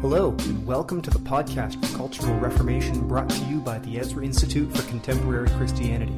Hello, 0.00 0.30
and 0.30 0.66
welcome 0.66 1.02
to 1.02 1.10
the 1.10 1.18
podcast 1.18 1.84
for 1.84 1.94
Cultural 1.94 2.34
Reformation 2.38 3.06
brought 3.06 3.28
to 3.28 3.44
you 3.44 3.60
by 3.60 3.78
the 3.80 3.98
Ezra 4.00 4.24
Institute 4.24 4.74
for 4.74 4.80
Contemporary 4.88 5.50
Christianity. 5.50 6.14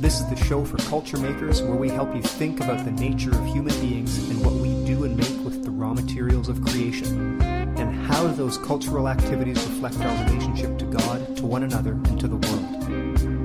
This 0.00 0.18
is 0.18 0.28
the 0.28 0.34
show 0.34 0.64
for 0.64 0.78
culture 0.88 1.16
makers 1.18 1.62
where 1.62 1.76
we 1.76 1.88
help 1.88 2.12
you 2.12 2.22
think 2.22 2.58
about 2.58 2.84
the 2.84 2.90
nature 2.90 3.30
of 3.30 3.46
human 3.46 3.72
beings 3.80 4.18
and 4.28 4.44
what 4.44 4.54
we 4.54 4.84
do 4.84 5.04
and 5.04 5.16
make 5.16 5.44
with 5.44 5.62
the 5.62 5.70
raw 5.70 5.94
materials 5.94 6.48
of 6.48 6.60
creation, 6.64 7.40
and 7.40 7.94
how 8.06 8.26
those 8.26 8.58
cultural 8.58 9.08
activities 9.08 9.64
reflect 9.64 10.00
our 10.00 10.24
relationship 10.24 10.76
to 10.78 10.84
God, 10.86 11.36
to 11.36 11.46
one 11.46 11.62
another, 11.62 11.92
and 11.92 12.18
to 12.18 12.26
the 12.26 12.36
world. 12.36 12.84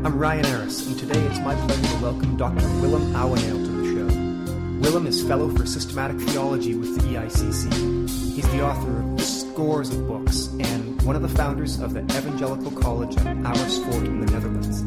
I'm 0.04 0.17
Ryan 0.17 0.45
Harris, 0.45 0.88
and 0.88 0.97
today 0.97 1.20
it's 1.27 1.39
my 1.41 1.54
pleasure 1.54 1.95
to 1.95 2.04
welcome 2.04 2.36
Dr. 2.38 2.67
Willem 2.81 3.13
Ouweneel 3.13 3.63
to 3.63 3.71
the 3.71 3.86
show. 3.86 4.79
Willem 4.81 5.05
is 5.05 5.21
Fellow 5.21 5.47
for 5.55 5.67
Systematic 5.67 6.20
Theology 6.21 6.73
with 6.73 6.95
the 6.95 7.04
EICC. 7.04 8.09
He's 8.33 8.49
the 8.51 8.63
author 8.65 9.01
of 9.01 9.20
scores 9.59 9.89
of 9.89 10.07
books 10.07 10.47
and 10.61 11.01
one 11.01 11.18
of 11.18 11.21
the 11.21 11.27
founders 11.27 11.81
of 11.81 11.93
the 11.93 12.00
Evangelical 12.17 12.71
College 12.71 13.17
at 13.17 13.27
Amersfoort 13.27 14.05
in 14.05 14.21
the 14.21 14.31
Netherlands. 14.31 14.79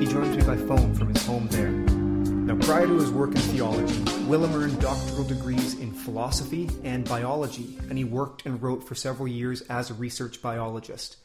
He 0.00 0.12
joins 0.12 0.36
me 0.36 0.42
by 0.42 0.56
phone 0.56 0.96
from 0.96 1.14
his 1.14 1.24
home 1.24 1.46
there. 1.46 1.70
Now, 1.70 2.56
prior 2.66 2.88
to 2.88 2.96
his 2.96 3.12
work 3.12 3.30
in 3.30 3.40
theology, 3.40 4.02
Willem 4.24 4.52
earned 4.52 4.80
doctoral 4.80 5.22
degrees 5.22 5.78
in 5.78 5.92
philosophy 5.92 6.68
and 6.82 7.08
biology, 7.08 7.78
and 7.88 7.96
he 7.96 8.02
worked 8.02 8.44
and 8.46 8.60
wrote 8.60 8.82
for 8.82 8.96
several 8.96 9.28
years 9.28 9.60
as 9.60 9.90
a 9.90 9.94
research 9.94 10.42
biologist. 10.42 11.18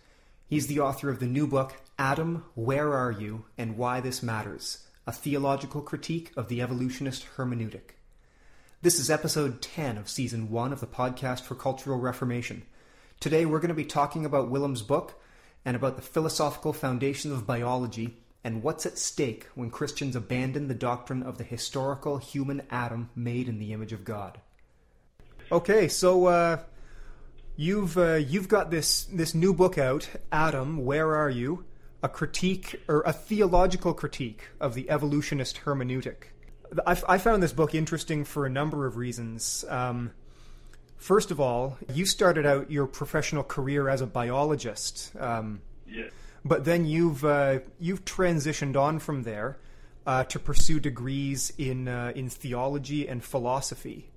He's 0.47 0.67
the 0.67 0.81
author 0.81 1.09
of 1.09 1.19
the 1.19 1.25
new 1.25 1.47
book, 1.47 1.73
Adam, 1.97 2.45
Where 2.53 2.93
Are 2.93 3.11
You, 3.11 3.45
and 3.57 3.77
Why 3.77 3.99
This 3.99 4.21
Matters 4.21 4.85
A 5.07 5.11
Theological 5.11 5.81
Critique 5.81 6.31
of 6.37 6.49
the 6.49 6.61
Evolutionist 6.61 7.25
Hermeneutic. 7.35 7.95
This 8.83 8.99
is 8.99 9.09
episode 9.09 9.59
10 9.59 9.97
of 9.97 10.07
season 10.07 10.51
1 10.51 10.71
of 10.71 10.81
the 10.81 10.87
podcast 10.87 11.41
for 11.41 11.55
Cultural 11.55 11.97
Reformation. 11.97 12.61
Today 13.21 13.45
we're 13.45 13.59
going 13.59 13.69
to 13.69 13.75
be 13.75 13.85
talking 13.85 14.25
about 14.25 14.49
Willem's 14.49 14.81
book 14.81 15.13
and 15.63 15.75
about 15.75 15.95
the 15.95 16.01
philosophical 16.01 16.73
foundations 16.73 17.31
of 17.35 17.45
biology 17.45 18.17
and 18.43 18.63
what's 18.63 18.87
at 18.87 18.97
stake 18.97 19.45
when 19.53 19.69
Christians 19.69 20.15
abandon 20.15 20.67
the 20.67 20.73
doctrine 20.73 21.21
of 21.21 21.37
the 21.37 21.43
historical 21.43 22.17
human 22.17 22.63
Adam 22.71 23.11
made 23.15 23.47
in 23.47 23.59
the 23.59 23.73
image 23.73 23.93
of 23.93 24.03
God. 24.03 24.41
Okay, 25.51 25.87
so 25.87 26.25
uh, 26.25 26.63
you've 27.55 27.95
uh, 27.95 28.15
you've 28.15 28.47
got 28.47 28.71
this 28.71 29.03
this 29.03 29.35
new 29.35 29.53
book 29.53 29.77
out, 29.77 30.09
Adam, 30.31 30.83
where 30.83 31.15
are 31.15 31.29
you? 31.29 31.63
A 32.01 32.09
critique 32.09 32.81
or 32.87 33.01
a 33.01 33.13
theological 33.13 33.93
critique 33.93 34.47
of 34.59 34.73
the 34.73 34.89
evolutionist 34.89 35.61
hermeneutic. 35.65 36.31
I, 36.87 36.99
I 37.07 37.17
found 37.19 37.43
this 37.43 37.53
book 37.53 37.75
interesting 37.75 38.25
for 38.25 38.47
a 38.47 38.49
number 38.49 38.87
of 38.87 38.97
reasons. 38.97 39.63
Um, 39.69 40.09
first 41.01 41.31
of 41.31 41.39
all, 41.39 41.77
you 41.93 42.05
started 42.05 42.45
out 42.45 42.71
your 42.71 42.87
professional 42.87 43.43
career 43.43 43.89
as 43.89 44.01
a 44.01 44.07
biologist. 44.07 45.11
Um, 45.19 45.61
yes. 45.87 46.11
But 46.45 46.63
then 46.65 46.85
you've 46.85 47.25
uh, 47.25 47.59
you've 47.79 48.05
transitioned 48.05 48.75
on 48.75 48.99
from 48.99 49.23
there 49.23 49.57
uh, 50.05 50.23
to 50.25 50.39
pursue 50.39 50.79
degrees 50.79 51.51
in 51.57 51.87
uh, 51.87 52.13
in 52.15 52.29
theology 52.29 53.07
and 53.07 53.23
philosophy. 53.23 54.09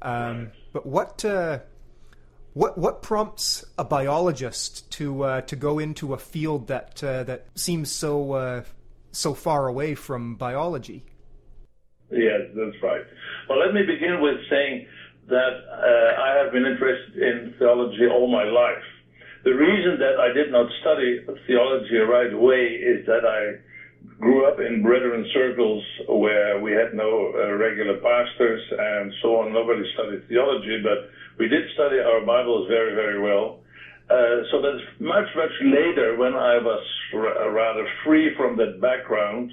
Um, 0.00 0.12
Right. 0.12 0.48
But 0.72 0.86
what 0.86 1.24
uh, 1.24 1.58
what 2.54 2.78
what 2.78 3.02
prompts 3.02 3.64
a 3.78 3.84
biologist 3.84 4.90
to 4.92 5.22
uh, 5.24 5.40
to 5.42 5.56
go 5.56 5.78
into 5.78 6.14
a 6.14 6.18
field 6.18 6.68
that 6.68 7.02
uh, 7.04 7.24
that 7.24 7.46
seems 7.54 7.90
so 7.90 8.32
uh, 8.32 8.62
so 9.10 9.34
far 9.34 9.68
away 9.68 9.94
from 9.94 10.36
biology? 10.36 11.04
Yes, 12.10 12.42
that's 12.54 12.82
right. 12.82 13.04
Well, 13.48 13.58
let 13.58 13.72
me 13.74 13.82
begin 13.82 14.20
with 14.20 14.36
saying 14.50 14.86
that 15.28 15.54
uh, 15.70 16.20
I 16.20 16.36
have 16.38 16.50
been 16.50 16.64
interested 16.66 17.16
in 17.16 17.52
theology 17.58 18.06
all 18.10 18.26
my 18.26 18.44
life. 18.44 18.82
The 19.44 19.54
reason 19.54 19.98
that 19.98 20.18
I 20.18 20.30
did 20.30 20.50
not 20.50 20.66
study 20.80 21.18
theology 21.46 21.96
right 21.98 22.32
away 22.32 22.74
is 22.78 23.04
that 23.06 23.24
I 23.24 23.54
grew 24.20 24.46
up 24.46 24.58
in 24.58 24.82
brethren 24.82 25.24
circles 25.32 25.82
where 26.08 26.58
we 26.58 26.72
had 26.72 26.92
no 26.92 27.32
uh, 27.34 27.52
regular 27.54 27.94
pastors 27.94 28.60
and 28.78 29.12
so 29.22 29.36
on. 29.36 29.52
Nobody 29.52 29.82
studied 29.94 30.20
theology, 30.28 30.78
but 30.82 30.98
we 31.38 31.46
did 31.46 31.62
study 31.74 31.98
our 31.98 32.20
Bibles 32.20 32.66
very, 32.68 32.92
very 32.94 33.18
well. 33.18 33.56
Uh, 34.10 34.42
so 34.50 34.60
that's 34.60 34.82
much, 35.00 35.26
much 35.36 35.50
later 35.62 36.14
when 36.14 36.34
I 36.34 36.58
was 36.58 36.80
r- 37.14 37.50
rather 37.50 37.86
free 38.04 38.30
from 38.36 38.56
that 38.56 38.80
background 38.80 39.50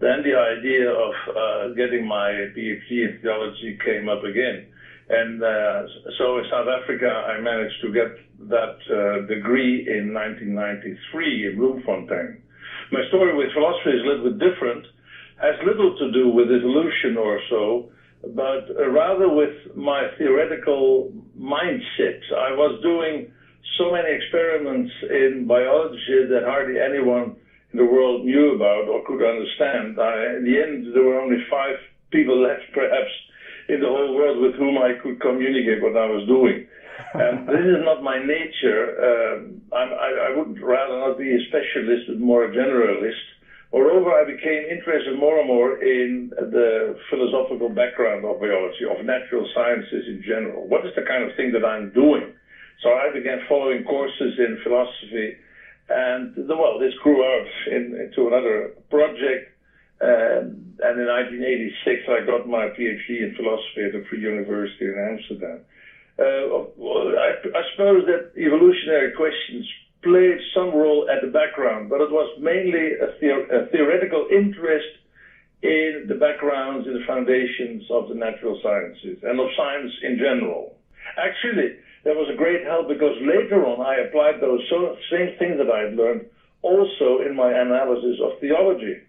then 0.00 0.22
the 0.22 0.34
idea 0.34 0.90
of 0.90 1.12
uh, 1.34 1.68
getting 1.74 2.06
my 2.06 2.28
PhD 2.54 2.90
in 3.04 3.16
theology 3.22 3.76
came 3.84 4.08
up 4.08 4.22
again. 4.24 4.64
And 5.08 5.42
uh, 5.42 5.82
so 6.18 6.38
in 6.38 6.44
South 6.50 6.66
Africa, 6.66 7.06
I 7.06 7.40
managed 7.40 7.80
to 7.82 7.92
get 7.92 8.10
that 8.50 8.78
uh, 8.90 9.26
degree 9.26 9.86
in 9.86 10.12
1993 10.12 11.46
in 11.46 11.56
Bloemfontein. 11.58 12.42
My 12.90 13.02
story 13.08 13.36
with 13.36 13.52
philosophy 13.54 13.90
is 13.90 14.02
a 14.02 14.06
little 14.06 14.30
bit 14.30 14.38
different, 14.38 14.86
has 15.40 15.54
little 15.64 15.96
to 15.98 16.12
do 16.12 16.28
with 16.28 16.50
evolution 16.50 17.16
or 17.16 17.38
so, 17.50 17.90
but 18.34 18.66
rather 18.90 19.28
with 19.28 19.54
my 19.76 20.08
theoretical 20.18 21.12
mindset. 21.38 22.18
I 22.34 22.50
was 22.52 22.80
doing 22.82 23.30
so 23.78 23.92
many 23.92 24.10
experiments 24.10 24.90
in 25.10 25.46
biology 25.46 26.26
that 26.30 26.42
hardly 26.44 26.80
anyone 26.80 27.36
in 27.72 27.78
the 27.78 27.84
world 27.84 28.24
knew 28.24 28.54
about 28.54 28.88
or 28.88 29.04
could 29.06 29.22
understand. 29.22 30.00
I, 30.00 30.36
in 30.38 30.44
the 30.44 30.56
end, 30.58 30.94
there 30.94 31.02
were 31.02 31.20
only 31.20 31.38
five 31.50 31.76
people 32.10 32.40
left, 32.40 32.64
perhaps, 32.72 33.10
in 33.68 33.80
the 33.80 33.88
whole 33.88 34.14
world 34.14 34.38
with 34.40 34.54
whom 34.54 34.78
I 34.78 34.92
could 35.02 35.20
communicate 35.20 35.82
what 35.82 35.96
I 35.96 36.06
was 36.06 36.26
doing. 36.26 36.66
And 37.14 37.46
this 37.46 37.60
is 37.60 37.84
not 37.84 38.02
my 38.02 38.16
nature. 38.18 38.82
Um, 38.96 39.60
I'm, 39.72 39.92
I, 39.92 40.28
I 40.28 40.36
would 40.36 40.56
rather 40.60 40.96
not 40.96 41.18
be 41.18 41.28
a 41.28 41.40
specialist, 41.48 42.08
but 42.08 42.16
more 42.18 42.44
a 42.44 42.48
generalist. 42.48 43.20
Moreover, 43.72 44.12
I 44.12 44.24
became 44.24 44.64
interested 44.64 45.14
more 45.14 45.38
and 45.38 45.46
more 45.46 45.76
in 45.76 46.32
the 46.36 46.96
philosophical 47.10 47.68
background 47.68 48.24
of 48.24 48.40
biology, 48.40 48.84
of 48.88 49.04
natural 49.04 49.46
sciences 49.54 50.08
in 50.08 50.22
general. 50.26 50.66
What 50.66 50.86
is 50.86 50.92
the 50.96 51.02
kind 51.02 51.22
of 51.22 51.30
thing 51.36 51.52
that 51.52 51.64
I'm 51.64 51.92
doing? 51.92 52.32
So 52.82 52.88
I 52.90 53.12
began 53.12 53.38
following 53.48 53.82
courses 53.82 54.32
in 54.38 54.56
philosophy 54.62 55.36
and 55.88 56.34
the, 56.34 56.56
well, 56.56 56.78
this 56.78 56.92
grew 57.02 57.22
out 57.22 57.46
in, 57.70 57.94
into 57.94 58.26
another 58.26 58.70
project. 58.90 59.46
Um, 60.00 60.76
and 60.84 60.94
in 61.00 61.06
1986, 61.08 62.04
I 62.08 62.26
got 62.26 62.46
my 62.46 62.68
PhD 62.76 63.24
in 63.24 63.34
philosophy 63.34 63.84
at 63.88 63.92
the 63.92 64.04
Free 64.08 64.20
University 64.20 64.84
in 64.84 64.96
Amsterdam. 64.96 65.64
Uh, 66.18 66.68
well, 66.76 67.12
I, 67.16 67.40
I 67.40 67.62
suppose 67.72 68.04
that 68.04 68.32
evolutionary 68.36 69.12
questions 69.16 69.64
played 70.02 70.38
some 70.54 70.74
role 70.74 71.08
at 71.08 71.20
the 71.24 71.32
background, 71.32 71.88
but 71.88 72.00
it 72.00 72.10
was 72.10 72.28
mainly 72.38 72.92
a, 73.00 73.08
theor- 73.18 73.48
a 73.48 73.66
theoretical 73.72 74.28
interest 74.30 75.00
in 75.62 76.04
the 76.08 76.14
backgrounds, 76.14 76.86
in 76.86 76.92
the 76.92 77.04
foundations 77.06 77.82
of 77.90 78.08
the 78.08 78.14
natural 78.14 78.58
sciences 78.62 79.18
and 79.22 79.40
of 79.40 79.48
science 79.56 79.90
in 80.02 80.18
general. 80.18 80.76
Actually, 81.16 81.80
that 82.04 82.14
was 82.14 82.28
a 82.32 82.36
great 82.36 82.62
help 82.64 82.88
because 82.88 83.16
later 83.20 83.64
on 83.64 83.80
I 83.80 84.06
applied 84.06 84.40
those 84.40 84.60
same 85.10 85.34
things 85.38 85.56
that 85.58 85.70
I 85.72 85.88
had 85.88 85.94
learned 85.96 86.26
also 86.62 87.24
in 87.24 87.34
my 87.34 87.50
analysis 87.50 88.20
of 88.22 88.38
theology. 88.40 89.00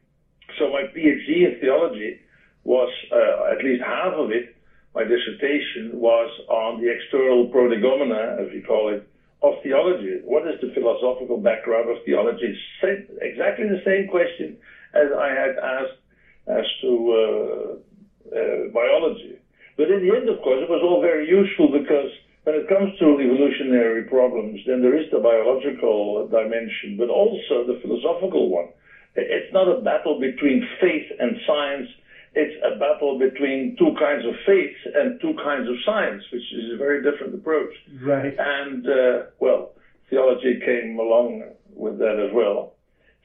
So 0.57 0.69
my 0.69 0.83
PhD 0.83 1.45
in 1.45 1.57
theology 1.59 2.19
was, 2.63 2.89
uh, 3.11 3.53
at 3.53 3.63
least 3.63 3.83
half 3.83 4.13
of 4.13 4.31
it, 4.31 4.55
my 4.95 5.03
dissertation 5.03 5.99
was 5.99 6.29
on 6.49 6.81
the 6.81 6.89
external 6.89 7.45
prolegomena, 7.47 8.37
as 8.41 8.47
we 8.51 8.61
call 8.61 8.89
it, 8.89 9.07
of 9.43 9.53
theology. 9.61 10.17
What 10.23 10.47
is 10.47 10.59
the 10.61 10.73
philosophical 10.73 11.37
background 11.37 11.89
of 11.89 11.97
theology? 12.03 12.57
Same, 12.81 13.05
exactly 13.21 13.67
the 13.69 13.81
same 13.85 14.07
question 14.07 14.57
as 14.93 15.13
I 15.13 15.29
had 15.29 15.53
asked 15.61 16.01
as 16.47 16.65
to 16.81 16.91
uh, 17.13 18.35
uh, 18.35 18.67
biology. 18.73 19.37
But 19.77 19.91
in 19.91 20.01
the 20.01 20.15
end, 20.15 20.27
of 20.29 20.41
course, 20.41 20.63
it 20.63 20.69
was 20.69 20.81
all 20.81 21.01
very 21.01 21.27
useful 21.29 21.69
because 21.69 22.09
when 22.43 22.55
it 22.55 22.67
comes 22.67 22.97
to 22.97 23.19
evolutionary 23.19 24.03
problems, 24.03 24.59
then 24.65 24.81
there 24.81 24.97
is 24.97 25.05
the 25.11 25.19
biological 25.19 26.25
dimension, 26.25 26.97
but 26.97 27.09
also 27.09 27.67
the 27.67 27.77
philosophical 27.83 28.49
one. 28.49 28.69
It's 29.17 29.51
not 29.53 29.67
a 29.67 29.81
battle 29.81 30.19
between 30.19 30.67
faith 30.79 31.07
and 31.19 31.37
science. 31.45 31.89
It's 32.35 32.55
a 32.63 32.77
battle 32.77 33.17
between 33.17 33.75
two 33.79 33.95
kinds 33.99 34.25
of 34.25 34.35
faith 34.45 34.75
and 34.93 35.19
two 35.19 35.33
kinds 35.43 35.67
of 35.67 35.75
science, 35.85 36.23
which 36.31 36.43
is 36.53 36.73
a 36.73 36.77
very 36.77 37.01
different 37.01 37.33
approach. 37.33 37.73
Right. 38.01 38.35
And, 38.37 38.85
uh, 38.87 39.23
well, 39.39 39.71
theology 40.09 40.59
came 40.63 40.99
along 40.99 41.43
with 41.73 41.97
that 41.97 42.19
as 42.19 42.31
well. 42.33 42.73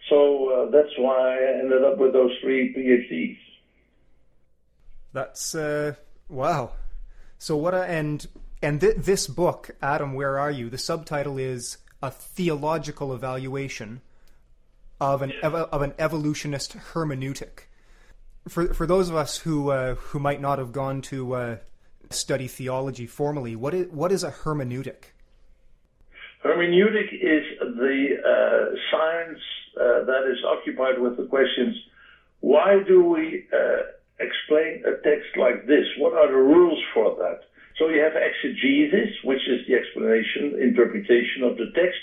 So 0.08 0.48
uh, 0.48 0.70
that's 0.70 0.92
why 0.98 1.36
I 1.36 1.58
ended 1.60 1.84
up 1.84 1.98
with 1.98 2.12
those 2.12 2.32
three 2.42 2.74
PhDs. 2.74 3.38
That's 5.12 5.54
uh, 5.54 5.94
wow. 6.28 6.72
So 7.38 7.56
what 7.56 7.74
a 7.74 7.84
and 7.84 8.26
and 8.62 8.80
th- 8.80 8.96
this 8.96 9.26
book, 9.26 9.70
Adam, 9.82 10.14
where 10.14 10.38
are 10.38 10.50
you? 10.50 10.70
The 10.70 10.78
subtitle 10.78 11.38
is 11.38 11.78
a 12.02 12.10
theological 12.10 13.14
evaluation 13.14 14.00
of 15.02 15.22
an 15.22 15.32
ev- 15.42 15.54
of 15.54 15.82
an 15.82 15.94
evolutionist 15.98 16.76
hermeneutic. 16.92 17.66
For 18.48 18.72
for 18.74 18.86
those 18.86 19.08
of 19.08 19.16
us 19.16 19.38
who 19.38 19.70
uh, 19.70 19.94
who 19.96 20.18
might 20.18 20.40
not 20.40 20.58
have 20.58 20.72
gone 20.72 21.02
to 21.02 21.34
uh, 21.34 21.56
study 22.10 22.48
theology 22.48 23.06
formally, 23.06 23.56
what 23.56 23.74
is 23.74 23.88
what 23.90 24.12
is 24.12 24.22
a 24.24 24.30
hermeneutic? 24.30 25.12
Hermeneutic 26.44 27.12
is 27.12 27.44
the 27.60 28.16
uh, 28.18 28.76
science 28.90 29.38
uh, 29.76 30.04
that 30.04 30.30
is 30.30 30.38
occupied 30.44 31.00
with 31.00 31.16
the 31.16 31.26
questions 31.26 31.76
why 32.42 32.82
do 32.86 33.04
we 33.04 33.46
uh, 33.54 33.82
explain 34.18 34.82
a 34.84 34.98
text 35.06 35.30
like 35.38 35.66
this? 35.66 35.86
What 35.96 36.12
are 36.12 36.26
the 36.26 36.42
rules 36.42 36.82
for 36.92 37.14
that? 37.16 37.46
So 37.78 37.88
you 37.88 38.02
have 38.02 38.18
exegesis, 38.18 39.14
which 39.24 39.40
is 39.48 39.66
the 39.66 39.74
explanation, 39.74 40.58
interpretation 40.60 41.44
of 41.44 41.56
the 41.56 41.70
text. 41.74 42.02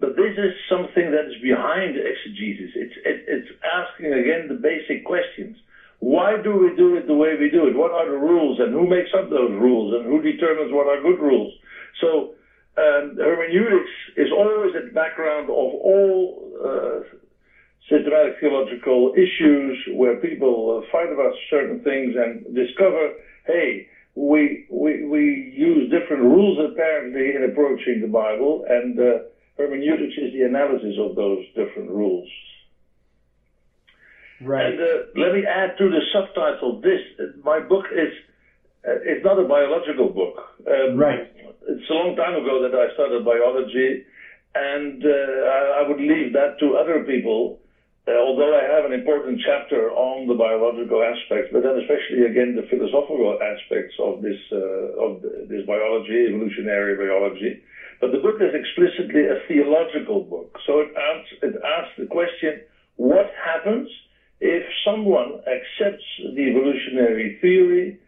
But 0.00 0.16
this 0.16 0.32
is 0.32 0.50
something 0.68 1.12
that 1.12 1.28
is 1.28 1.36
behind 1.42 1.96
exegesis. 1.96 2.72
It's, 2.74 2.96
it, 3.04 3.24
it's 3.28 3.50
asking 3.62 4.12
again 4.14 4.48
the 4.48 4.56
basic 4.56 5.04
questions. 5.04 5.56
Why 6.00 6.40
do 6.42 6.56
we 6.56 6.74
do 6.74 6.96
it 6.96 7.06
the 7.06 7.14
way 7.14 7.36
we 7.36 7.50
do 7.50 7.66
it? 7.66 7.76
What 7.76 7.92
are 7.92 8.08
the 8.08 8.16
rules 8.16 8.58
and 8.58 8.72
who 8.72 8.88
makes 8.88 9.10
up 9.12 9.28
those 9.28 9.52
rules 9.52 9.92
and 9.92 10.06
who 10.06 10.18
determines 10.18 10.72
what 10.72 10.86
are 10.88 10.96
good 10.96 11.20
rules? 11.20 11.52
So 12.00 12.32
um, 12.80 13.16
hermeneutics 13.20 13.92
is 14.16 14.32
always 14.32 14.72
at 14.74 14.86
the 14.86 14.96
background 14.96 15.50
of 15.50 15.68
all 15.76 16.48
uh, 16.64 17.00
systematic 17.90 18.40
theological 18.40 19.12
issues 19.14 19.76
where 19.92 20.16
people 20.16 20.80
uh, 20.80 20.86
fight 20.90 21.12
about 21.12 21.32
certain 21.50 21.78
things 21.80 22.14
and 22.16 22.54
discover, 22.54 23.10
hey, 23.46 23.86
we, 24.14 24.64
we, 24.70 25.04
we 25.04 25.52
use 25.52 25.90
different 25.90 26.22
rules 26.22 26.58
apparently 26.58 27.34
in 27.34 27.44
approaching 27.44 28.00
the 28.00 28.06
Bible, 28.06 28.64
and 28.68 28.98
uh, 28.98 29.18
hermeneutics 29.60 30.14
is 30.16 30.32
the 30.32 30.42
analysis 30.42 30.96
of 30.98 31.14
those 31.14 31.44
different 31.54 31.90
rules. 31.90 32.28
Right. 34.40 34.72
And 34.72 34.80
uh, 34.80 35.20
let 35.20 35.34
me 35.34 35.44
add 35.44 35.76
to 35.78 35.90
the 35.90 36.00
subtitle 36.12 36.80
this. 36.80 37.00
My 37.44 37.60
book 37.60 37.84
is 37.92 38.08
uh, 38.88 38.96
it's 39.04 39.24
not 39.24 39.38
a 39.38 39.44
biological 39.44 40.08
book. 40.08 40.36
Um, 40.66 40.96
right. 40.96 41.30
It's 41.68 41.90
a 41.90 41.92
long 41.92 42.16
time 42.16 42.34
ago 42.40 42.62
that 42.62 42.74
I 42.74 42.92
started 42.94 43.24
biology, 43.24 44.04
and 44.54 45.04
uh, 45.04 45.08
I, 45.08 45.84
I, 45.84 45.88
would 45.88 46.00
leave 46.00 46.32
that 46.32 46.58
to 46.60 46.76
other 46.76 47.04
people. 47.04 47.59
Uh, 48.10 48.18
although 48.18 48.58
I 48.58 48.64
have 48.66 48.84
an 48.84 48.92
important 48.92 49.40
chapter 49.44 49.90
on 49.90 50.26
the 50.26 50.34
biological 50.34 50.98
aspects, 51.02 51.50
but 51.52 51.62
then 51.62 51.78
especially 51.78 52.26
again 52.26 52.56
the 52.58 52.66
philosophical 52.66 53.38
aspects 53.38 53.94
of 54.02 54.22
this 54.22 54.40
uh, 54.50 55.04
of 55.04 55.22
this 55.46 55.62
biology, 55.66 56.26
evolutionary 56.26 56.96
biology. 56.98 57.62
But 58.00 58.10
the 58.10 58.18
book 58.18 58.40
is 58.40 58.50
explicitly 58.50 59.30
a 59.30 59.36
theological 59.46 60.22
book, 60.22 60.58
so 60.66 60.80
it 60.80 60.90
asks, 60.96 61.30
it 61.42 61.54
asks 61.62 61.94
the 61.98 62.06
question: 62.06 62.58
What 62.96 63.30
happens 63.38 63.86
if 64.40 64.62
someone 64.84 65.38
accepts 65.46 66.06
the 66.34 66.42
evolutionary 66.50 67.38
theory? 67.40 67.98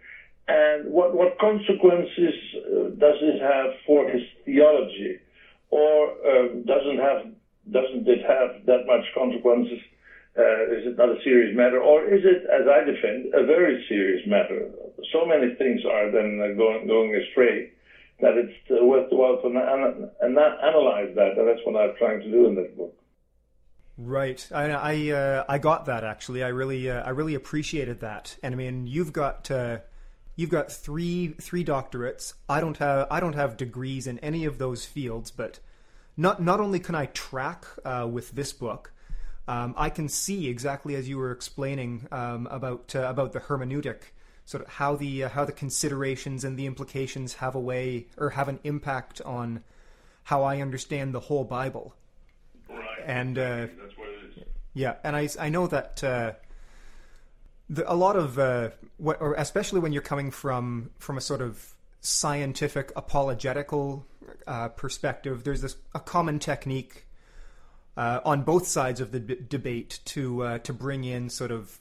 And 0.49 0.91
what, 0.91 1.15
what 1.15 1.39
consequences 1.39 2.35
uh, 2.59 2.91
does 2.99 3.19
it 3.23 3.41
have 3.41 3.71
for 3.87 4.09
his 4.11 4.23
theology? 4.45 5.21
Or 5.71 6.11
uh, 6.27 6.49
doesn't 6.67 6.99
have 6.99 7.31
doesn't 7.71 8.09
it 8.09 8.23
have 8.27 8.67
that 8.67 8.87
much 8.87 9.07
consequences? 9.15 9.79
Uh, 10.39 10.65
is 10.73 10.87
it 10.87 10.97
not 10.97 11.11
a 11.11 11.21
serious 11.23 11.55
matter, 11.55 11.79
or 11.79 12.07
is 12.07 12.25
it, 12.25 12.49
as 12.49 12.67
I 12.67 12.85
defend, 12.85 13.35
a 13.35 13.45
very 13.45 13.85
serious 13.87 14.27
matter? 14.27 14.71
So 15.13 15.27
many 15.27 15.55
things 15.57 15.83
are 15.85 16.11
then 16.11 16.41
uh, 16.41 16.57
going 16.57 16.87
going 16.87 17.15
astray 17.15 17.73
that 18.23 18.39
it's 18.39 18.55
uh, 18.71 18.83
worthwhile 18.83 19.43
to 19.43 19.49
an- 19.49 20.09
an- 20.23 20.39
analyze 20.39 21.15
that, 21.17 21.37
and 21.37 21.47
that's 21.47 21.61
what 21.67 21.77
I'm 21.77 21.95
trying 21.99 22.21
to 22.21 22.31
do 22.31 22.47
in 22.47 22.55
this 22.55 22.71
book. 22.75 22.97
Right, 23.99 24.49
I 24.55 24.71
I, 24.71 25.11
uh, 25.11 25.45
I 25.51 25.59
got 25.59 25.85
that 25.85 26.03
actually. 26.03 26.43
I 26.43 26.49
really 26.49 26.89
uh, 26.89 27.03
I 27.03 27.11
really 27.11 27.35
appreciated 27.35 28.01
that, 28.01 28.35
and 28.43 28.55
I 28.55 28.57
mean 28.57 28.87
you've 28.87 29.13
got 29.13 29.51
uh, 29.51 29.81
you've 30.35 30.49
got 30.49 30.73
three 30.73 31.35
three 31.43 31.63
doctorates. 31.63 32.33
I 32.49 32.63
don't 32.63 32.79
have 32.79 33.07
I 33.11 33.21
don't 33.21 33.35
have 33.35 33.59
degrees 33.59 34.07
in 34.07 34.19
any 34.21 34.47
of 34.47 34.57
those 34.57 34.87
fields, 34.87 35.31
but 35.31 35.59
not 36.17 36.41
not 36.41 36.59
only 36.59 36.81
can 36.81 36.95
I 36.95 37.05
track 37.05 37.67
with 37.85 38.31
this 38.31 38.55
book, 38.55 38.93
um, 39.49 39.75
I 39.77 39.91
can 39.91 40.09
see 40.09 40.49
exactly 40.49 40.95
as 40.95 41.09
you 41.09 41.19
were 41.19 41.33
explaining 41.33 42.07
um, 42.13 42.47
about 42.51 42.95
uh, 42.95 43.01
about 43.01 43.33
the 43.33 43.41
hermeneutic, 43.41 44.13
sort 44.45 44.63
of 44.63 44.71
how 44.71 44.97
the 44.97 45.25
uh, 45.25 45.29
how 45.29 45.45
the 45.45 45.53
considerations 45.53 46.45
and 46.45 46.59
the 46.59 46.67
implications 46.67 47.35
have 47.35 47.55
a 47.55 47.61
way 47.61 48.07
or 48.17 48.31
have 48.31 48.49
an 48.49 48.61
impact 48.65 49.21
on 49.23 49.63
how 50.25 50.45
I 50.45 50.61
understand 50.61 51.15
the 51.15 51.21
whole 51.21 51.45
Bible. 51.45 51.95
Right. 52.69 52.87
And 53.05 53.37
uh, 53.37 53.43
that's 53.43 53.99
what 53.99 54.09
it 54.09 54.39
is. 54.39 54.45
Yeah, 54.75 54.97
and 55.05 55.17
I 55.17 55.29
I 55.41 55.49
know 55.49 55.67
that. 55.67 56.03
Uh, 56.03 56.33
the, 57.69 57.91
a 57.91 57.95
lot 57.95 58.17
of, 58.17 58.39
uh, 58.39 58.71
what, 58.99 59.21
or 59.21 59.35
especially 59.35 59.81
when 59.81 59.93
you're 59.93 60.03
coming 60.03 60.31
from 60.31 60.91
from 60.99 61.17
a 61.17 61.21
sort 61.21 61.41
of 61.41 61.75
scientific 62.01 62.93
apologetical 62.97 64.05
uh, 64.47 64.69
perspective, 64.69 65.45
there's 65.45 65.63
this 65.63 65.77
a 65.95 66.01
common 66.01 66.39
technique 66.39 67.07
uh, 67.97 68.21
on 68.25 68.43
both 68.43 68.67
sides 68.67 69.01
of 69.01 69.13
the 69.13 69.21
debate 69.21 70.01
to 70.07 70.43
uh, 70.43 70.59
to 70.59 70.73
bring 70.73 71.05
in 71.05 71.29
sort 71.29 71.51
of 71.51 71.79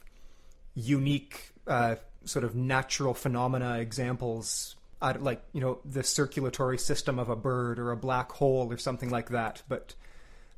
unique 0.74 1.52
uh, 1.66 1.96
sort 2.24 2.44
of 2.44 2.54
natural 2.54 3.14
phenomena 3.14 3.78
examples, 3.78 4.76
like 5.00 5.42
you 5.52 5.60
know 5.60 5.78
the 5.84 6.02
circulatory 6.02 6.78
system 6.78 7.18
of 7.18 7.28
a 7.28 7.36
bird 7.36 7.78
or 7.78 7.90
a 7.90 7.96
black 7.96 8.32
hole 8.32 8.70
or 8.70 8.76
something 8.76 9.10
like 9.10 9.30
that. 9.30 9.62
But 9.68 9.94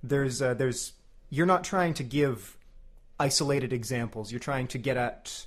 there's 0.03 0.43
uh, 0.43 0.55
there's 0.55 0.93
you're 1.31 1.47
not 1.47 1.65
trying 1.65 1.95
to 1.95 2.03
give 2.03 2.57
isolated 3.19 3.73
examples. 3.73 4.33
You're 4.33 4.41
trying 4.41 4.67
to 4.69 4.79
get 4.79 4.97
at 4.97 5.47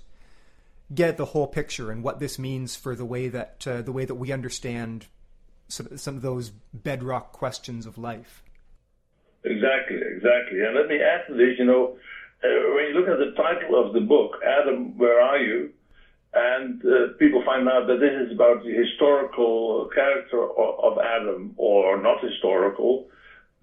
get 0.94 1.18
the 1.18 1.25
whole 1.25 1.48
picture 1.48 1.92
and 1.92 2.01
what 2.01 2.19
this 2.19 2.39
means 2.39 2.75
for 2.75 2.95
the 2.95 3.06
way 3.06 3.27
that 3.27 3.65
uh, 3.68 3.81
the 3.81 3.92
way 3.92 4.06
that 4.06 4.15
we 4.15 4.31
understand 4.31 5.07
some, 5.68 5.98
some 5.98 6.15
of 6.15 6.21
those 6.21 6.50
bedrock 6.74 7.33
questions 7.33 7.86
of 7.86 7.98
life. 7.98 8.42
Exactly, 9.44 10.01
exactly. 10.01 10.62
And 10.62 10.75
let 10.75 10.88
me 10.88 11.00
add 11.01 11.28
to 11.28 11.34
this, 11.34 11.57
you 11.57 11.66
know, 11.66 11.95
uh, 12.44 12.74
when 12.75 12.86
you 12.88 12.94
look 12.94 13.07
at 13.07 13.18
the 13.18 13.34
title 13.36 13.75
of 13.75 13.94
the 13.94 14.01
book, 14.01 14.38
Adam, 14.45 14.98
Where 14.98 15.19
Are 15.19 15.38
You? 15.38 15.72
And 16.34 16.81
uh, 16.86 17.13
people 17.18 17.42
find 17.45 17.68
out 17.68 17.88
that 17.88 18.00
this 18.00 18.13
is 18.13 18.34
about 18.34 18.63
the 18.63 18.74
historical 18.74 19.89
character 19.94 20.44
of, 20.44 20.80
of 20.84 20.98
Adam 21.00 21.54
or 21.57 22.01
not 22.01 22.22
historical 22.22 23.07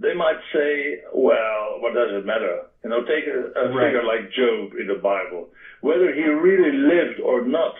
they 0.00 0.14
might 0.14 0.38
say, 0.52 1.00
well, 1.14 1.78
what 1.78 1.94
does 1.94 2.10
it 2.10 2.26
matter? 2.26 2.66
You 2.82 2.90
know, 2.90 3.02
take 3.02 3.26
a, 3.30 3.54
a 3.54 3.70
right. 3.70 3.86
figure 3.86 4.02
like 4.02 4.30
Job 4.34 4.74
in 4.78 4.88
the 4.88 4.98
Bible. 5.00 5.48
Whether 5.80 6.12
he 6.12 6.22
really 6.22 6.76
lived 6.76 7.20
or 7.20 7.46
not 7.46 7.74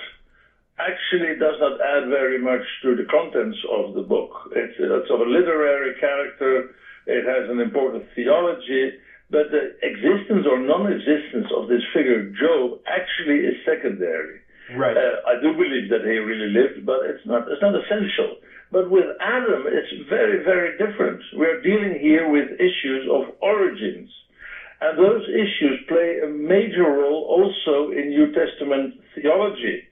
actually 0.78 1.34
does 1.38 1.58
not 1.58 1.80
add 1.80 2.08
very 2.08 2.38
much 2.38 2.62
to 2.82 2.94
the 2.94 3.04
contents 3.10 3.58
of 3.70 3.94
the 3.94 4.02
book. 4.02 4.30
It's, 4.54 4.74
it's 4.78 5.10
of 5.10 5.20
a 5.20 5.24
literary 5.24 5.94
character. 5.98 6.74
It 7.06 7.24
has 7.24 7.50
an 7.50 7.60
important 7.60 8.04
theology, 8.14 8.96
but 9.30 9.50
the 9.50 9.76
existence 9.82 10.46
or 10.48 10.58
non-existence 10.58 11.48
of 11.56 11.68
this 11.68 11.82
figure 11.92 12.30
Job 12.32 12.80
actually 12.86 13.44
is 13.44 13.56
secondary. 13.64 14.40
Right. 14.72 14.96
Uh, 14.96 15.20
I 15.28 15.40
do 15.40 15.52
believe 15.52 15.90
that 15.90 16.08
he 16.08 16.16
really 16.16 16.48
lived, 16.48 16.86
but 16.86 17.04
it's 17.04 17.24
not. 17.26 17.44
It's 17.52 17.60
not 17.60 17.76
essential. 17.76 18.40
But 18.72 18.90
with 18.90 19.04
Adam, 19.20 19.68
it's 19.68 20.08
very, 20.08 20.42
very 20.42 20.72
different. 20.78 21.20
We're 21.34 21.60
dealing 21.60 22.00
here 22.00 22.28
with 22.28 22.58
issues 22.58 23.06
of 23.12 23.36
origins. 23.42 24.10
And 24.80 24.98
those 24.98 25.22
issues 25.28 25.84
play 25.86 26.20
a 26.24 26.28
major 26.28 26.82
role 26.82 27.24
also 27.28 27.92
in 27.92 28.08
New 28.08 28.32
Testament 28.32 29.00
theology. 29.14 29.84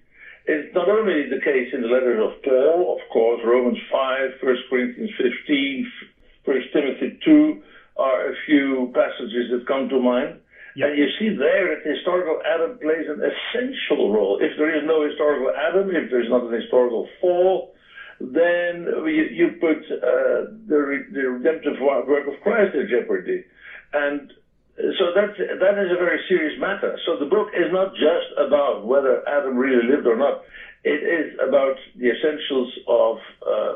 It's 0.47 0.75
not 0.75 0.89
only 0.89 1.31
the 1.31 1.41
case 1.41 1.71
in 1.73 1.83
the 1.83 1.89
letters 1.89 2.19
of 2.19 2.43
Paul, 2.43 2.99
of 2.99 3.09
course, 3.13 3.41
Romans 3.45 3.79
5, 3.93 4.43
1 4.43 4.57
Corinthians 4.69 5.11
15, 5.17 5.87
1 6.45 6.57
Timothy 6.73 7.19
2 7.25 7.63
are 7.97 8.31
a 8.31 8.35
few 8.47 8.93
passages 8.95 9.51
that 9.51 9.67
come 9.67 9.89
to 9.89 10.01
mind. 10.01 10.41
Yep. 10.75 10.89
And 10.89 10.99
you 10.99 11.07
see 11.19 11.37
there 11.37 11.77
that 11.77 11.85
historical 11.85 12.41
Adam 12.49 12.79
plays 12.79 13.05
an 13.07 13.21
essential 13.21 14.11
role. 14.11 14.39
If 14.41 14.57
there 14.57 14.75
is 14.75 14.83
no 14.87 15.05
historical 15.05 15.53
Adam, 15.53 15.91
if 15.91 16.11
there's 16.11 16.31
not 16.31 16.45
an 16.45 16.53
historical 16.53 17.07
fall, 17.21 17.75
then 18.21 18.87
you, 19.05 19.25
you 19.31 19.47
put 19.61 19.85
uh, 19.93 20.49
the, 20.67 20.79
re- 20.79 21.11
the 21.13 21.29
redemptive 21.29 21.81
work 21.81 22.27
of 22.27 22.41
Christ 22.43 22.75
in 22.75 22.89
jeopardy. 22.89 23.45
And 23.93 24.33
so 24.77 25.13
that 25.15 25.37
that 25.37 25.77
is 25.77 25.93
a 25.93 26.01
very 26.01 26.21
serious 26.29 26.59
matter. 26.59 26.97
So 27.05 27.19
the 27.19 27.27
book 27.27 27.49
is 27.53 27.69
not 27.71 27.93
just 27.93 28.33
about 28.39 28.87
whether 28.87 29.21
Adam 29.29 29.57
really 29.57 29.87
lived 29.87 30.07
or 30.07 30.17
not. 30.17 30.43
It 30.85 31.05
is 31.05 31.39
about 31.47 31.77
the 31.95 32.09
essentials 32.09 32.73
of 32.89 33.17
uh, 33.47 33.73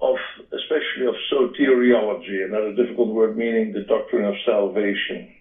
of 0.00 0.16
especially 0.52 1.06
of 1.06 1.14
soteriology, 1.32 2.44
another 2.44 2.72
difficult 2.72 3.08
word 3.08 3.36
meaning 3.36 3.72
the 3.72 3.82
doctrine 3.82 4.24
of 4.24 4.34
salvation. 4.46 5.34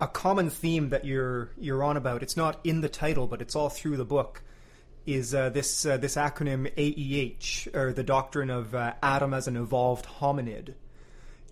A 0.00 0.08
common 0.08 0.50
theme 0.50 0.90
that 0.90 1.04
you're 1.04 1.50
you're 1.58 1.82
on 1.82 1.96
about. 1.96 2.22
It's 2.22 2.36
not 2.36 2.60
in 2.64 2.82
the 2.82 2.88
title, 2.88 3.26
but 3.26 3.40
it's 3.40 3.56
all 3.56 3.70
through 3.70 3.96
the 3.96 4.04
book 4.04 4.42
is 5.08 5.34
uh, 5.34 5.48
this 5.48 5.86
uh, 5.86 5.96
this 5.96 6.16
acronym 6.16 6.70
AEH, 6.76 7.74
or 7.74 7.92
the 7.94 8.02
doctrine 8.02 8.50
of 8.50 8.74
uh, 8.74 8.92
Adam 9.02 9.32
as 9.32 9.48
an 9.48 9.56
evolved 9.56 10.06
hominid, 10.20 10.74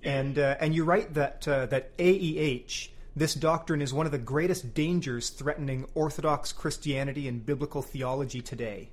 and 0.05 0.39
uh, 0.39 0.57
and 0.61 0.75
you 0.75 0.85
write 0.85 1.15
that 1.15 1.49
uh, 1.49 1.65
that 1.67 1.93
AEH, 1.99 2.91
this 3.17 3.35
doctrine, 3.35 3.81
is 3.81 3.95
one 3.95 4.05
of 4.05 4.13
the 4.13 4.19
greatest 4.19 4.75
dangers 4.75 5.31
threatening 5.31 5.87
Orthodox 5.95 6.53
Christianity 6.53 7.27
and 7.29 7.47
biblical 7.47 7.81
theology 7.81 8.43
today. 8.43 8.91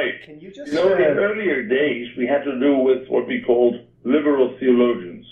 Right. 0.00 0.22
Can 0.24 0.40
you 0.40 0.50
just? 0.50 0.72
You 0.72 0.74
know, 0.74 0.94
in 0.94 1.18
earlier 1.18 1.62
days, 1.62 2.08
we 2.16 2.26
had 2.26 2.42
to 2.44 2.58
do 2.58 2.78
with 2.78 3.08
what 3.08 3.26
we 3.26 3.42
called 3.46 3.74
liberal 4.04 4.56
theologians. 4.58 5.26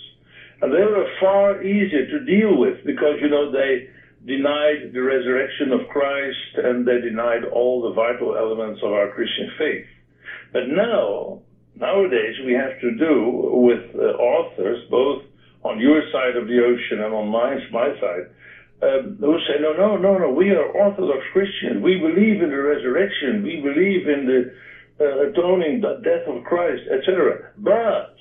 And 0.60 0.72
they 0.72 0.82
were 0.82 1.06
far 1.20 1.62
easier 1.62 2.06
to 2.06 2.24
deal 2.24 2.58
with 2.58 2.84
because, 2.84 3.16
you 3.20 3.28
know, 3.28 3.52
they 3.52 3.88
denied 4.26 4.92
the 4.92 5.00
resurrection 5.00 5.72
of 5.72 5.88
Christ 5.88 6.56
and 6.56 6.86
they 6.86 7.00
denied 7.00 7.44
all 7.44 7.82
the 7.82 7.94
vital 7.94 8.36
elements 8.36 8.80
of 8.82 8.92
our 8.92 9.08
Christian 9.12 9.50
faith. 9.56 9.86
But 10.52 10.68
now, 10.68 11.40
nowadays, 11.76 12.34
we 12.44 12.54
have 12.54 12.80
to 12.80 12.90
do 12.96 13.14
with 13.54 13.94
uh, 13.94 14.18
authors, 14.18 14.84
both 14.90 15.22
on 15.62 15.78
your 15.80 16.02
side 16.12 16.36
of 16.36 16.48
the 16.48 16.58
ocean 16.58 17.04
and 17.04 17.14
on 17.14 17.28
my, 17.28 17.54
my 17.70 17.88
side, 18.00 18.26
um, 18.82 19.16
who 19.20 19.36
say, 19.48 19.58
no, 19.60 19.72
no, 19.72 19.96
no, 19.96 20.18
no, 20.18 20.30
we 20.30 20.50
are 20.50 20.64
Orthodox 20.64 21.22
Christians. 21.32 21.82
We 21.82 21.96
believe 21.96 22.40
in 22.40 22.50
the 22.50 22.62
resurrection. 22.62 23.42
We 23.42 23.56
believe 23.56 24.06
in 24.06 24.24
the 24.24 24.40
uh, 25.00 25.30
atoning 25.30 25.80
death 25.80 26.26
of 26.26 26.42
Christ, 26.44 26.82
etc. 26.90 27.38
But 27.58 28.14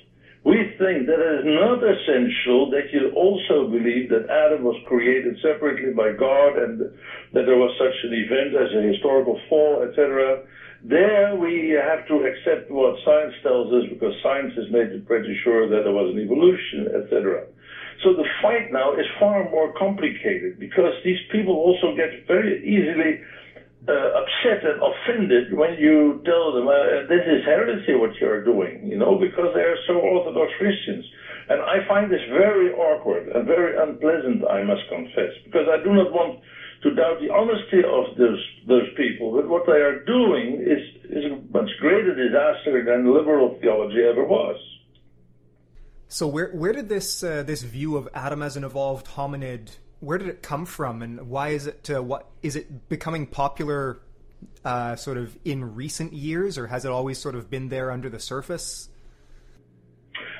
we 0.44 0.64
think 0.78 1.06
that 1.06 1.18
it 1.18 1.32
is 1.42 1.46
not 1.46 1.78
essential 1.82 2.70
that 2.70 2.90
you 2.92 3.10
also 3.14 3.66
believe 3.68 4.08
that 4.08 4.30
Adam 4.30 4.62
was 4.62 4.76
created 4.86 5.36
separately 5.42 5.90
by 5.90 6.10
God 6.10 6.56
and 6.56 6.80
that 7.34 7.44
there 7.44 7.56
was 7.58 7.70
such 7.78 7.94
an 8.04 8.14
event 8.14 8.54
as 8.54 8.70
a 8.74 8.82
historical 8.82 9.36
fall, 9.48 9.82
etc. 9.82 10.38
There 10.82 11.34
we 11.34 11.74
have 11.74 12.06
to 12.06 12.22
accept 12.22 12.70
what 12.70 12.94
science 13.04 13.34
tells 13.42 13.72
us 13.72 13.82
because 13.90 14.14
science 14.22 14.52
has 14.54 14.70
made 14.70 14.90
it 14.90 15.04
pretty 15.06 15.36
sure 15.42 15.66
that 15.68 15.82
there 15.82 15.92
was 15.92 16.10
an 16.14 16.18
evolution, 16.18 16.86
etc. 16.94 17.42
So 18.02 18.12
the 18.14 18.26
fight 18.42 18.70
now 18.70 18.94
is 18.94 19.06
far 19.18 19.48
more 19.50 19.72
complicated 19.74 20.58
because 20.58 20.94
these 21.04 21.18
people 21.30 21.54
also 21.54 21.96
get 21.96 22.10
very 22.26 22.62
easily 22.62 23.18
uh, 23.88 24.20
upset 24.20 24.62
and 24.62 24.78
offended 24.78 25.56
when 25.56 25.74
you 25.78 26.20
tell 26.24 26.52
them 26.52 26.68
uh, 26.68 27.08
this 27.08 27.24
is 27.26 27.42
heresy 27.44 27.94
what 27.94 28.10
you're 28.20 28.44
doing, 28.44 28.86
you 28.86 28.98
know, 28.98 29.18
because 29.18 29.50
they 29.54 29.62
are 29.62 29.76
so 29.86 29.94
Orthodox 29.98 30.52
Christians. 30.58 31.04
And 31.48 31.62
I 31.62 31.80
find 31.88 32.10
this 32.12 32.20
very 32.30 32.70
awkward 32.70 33.28
and 33.28 33.46
very 33.46 33.74
unpleasant, 33.74 34.44
I 34.44 34.62
must 34.62 34.82
confess, 34.88 35.32
because 35.44 35.66
I 35.66 35.82
do 35.82 35.94
not 35.94 36.12
want 36.12 36.38
to 36.82 36.90
doubt 36.94 37.18
the 37.18 37.32
honesty 37.32 37.82
of 37.82 38.14
those 38.16 38.42
those 38.68 38.86
people. 38.96 39.32
But 39.34 39.48
what 39.48 39.64
they 39.66 39.80
are 39.80 40.04
doing 40.04 40.62
is 40.62 40.82
is 41.10 41.24
a 41.24 41.34
much 41.50 41.70
greater 41.80 42.14
disaster 42.14 42.84
than 42.84 43.14
liberal 43.14 43.56
theology 43.60 44.04
ever 44.04 44.22
was. 44.22 44.56
So 46.08 46.26
where 46.26 46.48
where 46.48 46.72
did 46.72 46.88
this 46.88 47.22
uh, 47.22 47.42
this 47.42 47.62
view 47.62 47.96
of 47.96 48.08
Adam 48.14 48.42
as 48.42 48.56
an 48.56 48.64
evolved 48.64 49.06
hominid 49.06 49.76
where 50.00 50.16
did 50.16 50.28
it 50.28 50.42
come 50.42 50.64
from 50.64 51.02
and 51.02 51.28
why 51.28 51.48
is 51.48 51.66
it 51.66 51.90
uh, 51.94 52.02
what 52.02 52.26
is 52.42 52.56
it 52.56 52.88
becoming 52.88 53.26
popular 53.26 54.00
uh, 54.64 54.96
sort 54.96 55.16
of 55.16 55.36
in 55.44 55.74
recent 55.74 56.12
years 56.12 56.56
or 56.56 56.68
has 56.68 56.84
it 56.84 56.90
always 56.90 57.18
sort 57.18 57.34
of 57.34 57.50
been 57.50 57.68
there 57.68 57.90
under 57.90 58.08
the 58.08 58.20
surface? 58.20 58.88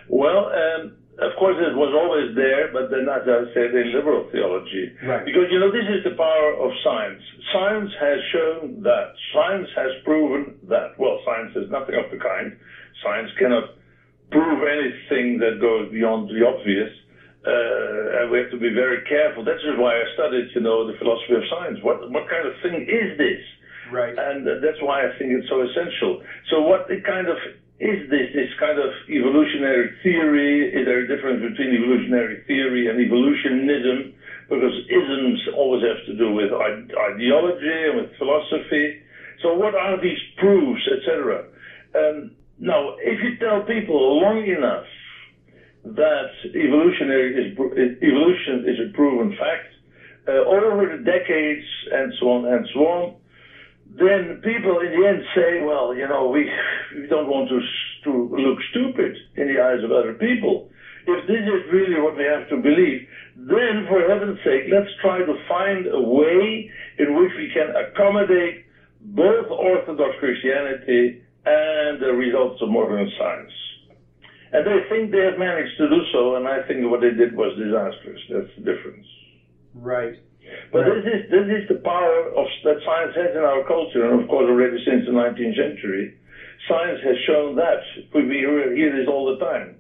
Well, 0.09 0.47
um, 0.49 0.97
of 1.19 1.37
course, 1.39 1.57
it 1.59 1.77
was 1.77 1.93
always 1.93 2.35
there, 2.35 2.73
but 2.73 2.91
then, 2.91 3.11
as 3.11 3.27
I 3.27 3.53
said, 3.53 3.75
in 3.75 3.93
liberal 3.93 4.31
theology. 4.31 4.95
Right. 5.05 5.25
Because, 5.25 5.51
you 5.51 5.59
know, 5.59 5.71
this 5.71 5.85
is 5.85 6.05
the 6.05 6.17
power 6.17 6.55
of 6.57 6.71
science. 6.83 7.23
Science 7.53 7.91
has 8.01 8.19
shown 8.33 8.83
that. 8.83 9.13
Science 9.35 9.69
has 9.77 9.91
proven 10.05 10.55
that. 10.71 10.95
Well, 10.97 11.21
science 11.27 11.53
is 11.57 11.69
nothing 11.71 11.97
of 11.97 12.11
the 12.11 12.17
kind. 12.17 12.57
Science 13.03 13.31
cannot 13.37 13.78
prove 14.31 14.61
anything 14.63 15.39
that 15.39 15.59
goes 15.61 15.89
beyond 15.91 16.29
the 16.29 16.45
obvious. 16.45 16.91
Uh, 17.47 18.21
and 18.21 18.31
we 18.31 18.37
have 18.39 18.51
to 18.51 18.59
be 18.59 18.69
very 18.75 19.01
careful. 19.09 19.45
That's 19.45 19.63
just 19.63 19.79
why 19.79 19.95
I 19.95 20.05
studied, 20.13 20.47
you 20.55 20.61
know, 20.61 20.85
the 20.85 20.93
philosophy 20.99 21.35
of 21.35 21.43
science. 21.49 21.79
What 21.83 21.97
what 22.11 22.29
kind 22.29 22.45
of 22.45 22.53
thing 22.63 22.83
is 22.83 23.17
this? 23.17 23.41
Right. 23.91 24.13
And 24.19 24.45
that's 24.45 24.83
why 24.83 25.05
I 25.05 25.09
think 25.17 25.33
it's 25.33 25.49
so 25.49 25.63
essential. 25.63 26.19
So 26.51 26.61
what 26.61 26.89
kind 27.07 27.29
of 27.29 27.37
is 27.81 27.99
this 28.11 28.27
this 28.35 28.51
kind 28.59 28.77
of 28.79 28.91
evolutionary 29.09 29.89
theory? 30.03 30.67
Is 30.67 30.85
there 30.85 30.99
a 30.99 31.07
difference 31.07 31.41
between 31.41 31.73
evolutionary 31.73 32.37
theory 32.47 32.89
and 32.89 32.99
evolutionism? 32.99 34.11
Because 34.51 34.75
isms 34.89 35.39
always 35.55 35.83
have 35.83 36.05
to 36.07 36.15
do 36.15 36.33
with 36.33 36.51
ideology 36.53 37.87
and 37.87 37.97
with 37.97 38.09
philosophy. 38.19 38.99
So 39.43 39.55
what 39.55 39.75
are 39.75 39.97
these 40.01 40.19
proofs, 40.37 40.83
etc.? 40.91 41.45
Um, 41.95 42.31
now, 42.61 42.97
if 42.99 43.19
you 43.23 43.39
tell 43.39 43.63
people 43.63 44.21
long 44.21 44.43
enough 44.43 44.85
that 45.95 46.31
evolutionary 46.51 47.31
is, 47.39 47.59
evolution 48.03 48.67
is 48.67 48.77
a 48.83 48.93
proven 48.95 49.31
fact, 49.39 49.71
uh, 50.27 50.45
over 50.45 50.97
the 50.97 51.05
decades 51.05 51.65
and 51.93 52.13
so 52.19 52.27
on 52.31 52.53
and 52.53 52.67
so 52.75 52.81
on, 52.81 53.15
then 53.95 54.43
people 54.43 54.81
in 54.81 54.91
the 54.91 55.07
end 55.07 55.23
say, 55.35 55.63
well, 55.63 55.95
you 55.95 56.07
know, 56.07 56.29
we, 56.29 56.51
we 56.95 57.07
don't 57.07 57.29
want 57.29 57.49
to, 57.49 57.59
to 58.05 58.37
look 58.37 58.59
stupid 58.71 59.17
in 59.37 59.47
the 59.47 59.63
eyes 59.63 59.83
of 59.85 59.93
other 59.93 60.15
people. 60.15 60.69
If 61.07 61.27
this 61.27 61.41
is 61.41 61.73
really 61.73 62.01
what 62.03 62.19
we 62.19 62.25
have 62.25 62.49
to 62.51 62.57
believe, 62.59 63.07
then 63.37 63.87
for 63.89 64.03
heaven's 64.03 64.39
sake, 64.45 64.69
let's 64.69 64.91
try 65.01 65.25
to 65.25 65.35
find 65.49 65.87
a 65.87 66.01
way 66.01 66.71
in 66.99 67.17
which 67.17 67.33
we 67.39 67.51
can 67.55 67.73
accommodate 67.73 68.67
both 69.01 69.47
Orthodox 69.49 70.19
Christianity 70.21 71.23
and 71.49 72.01
the 72.01 72.13
results 72.13 72.61
of 72.61 72.69
modern 72.69 73.09
science. 73.17 73.53
And 74.53 74.65
they 74.65 74.81
think 74.89 75.13
they 75.13 75.25
have 75.25 75.39
managed 75.39 75.77
to 75.77 75.89
do 75.89 76.01
so, 76.13 76.37
and 76.37 76.49
I 76.49 76.65
think 76.67 76.85
what 76.89 77.01
they 77.01 77.13
did 77.13 77.37
was 77.37 77.53
disastrous. 77.57 78.21
That's 78.33 78.53
the 78.57 78.65
difference. 78.65 79.07
Right. 79.75 80.17
But 80.73 80.89
this 80.89 81.05
is 81.05 81.21
this 81.29 81.45
is 81.45 81.69
the 81.69 81.81
power 81.85 82.33
of 82.33 82.47
that 82.65 82.81
science 82.81 83.13
has 83.17 83.37
in 83.37 83.45
our 83.45 83.65
culture, 83.69 84.09
and 84.09 84.21
of 84.21 84.29
course 84.29 84.49
already 84.49 84.81
since 84.85 85.05
the 85.05 85.13
19th 85.13 85.57
century, 85.57 86.17
science 86.69 87.01
has 87.05 87.17
shown 87.29 87.57
that. 87.57 87.85
We 88.15 88.25
hear 88.25 88.93
this 88.97 89.09
all 89.09 89.29
the 89.29 89.37
time. 89.45 89.77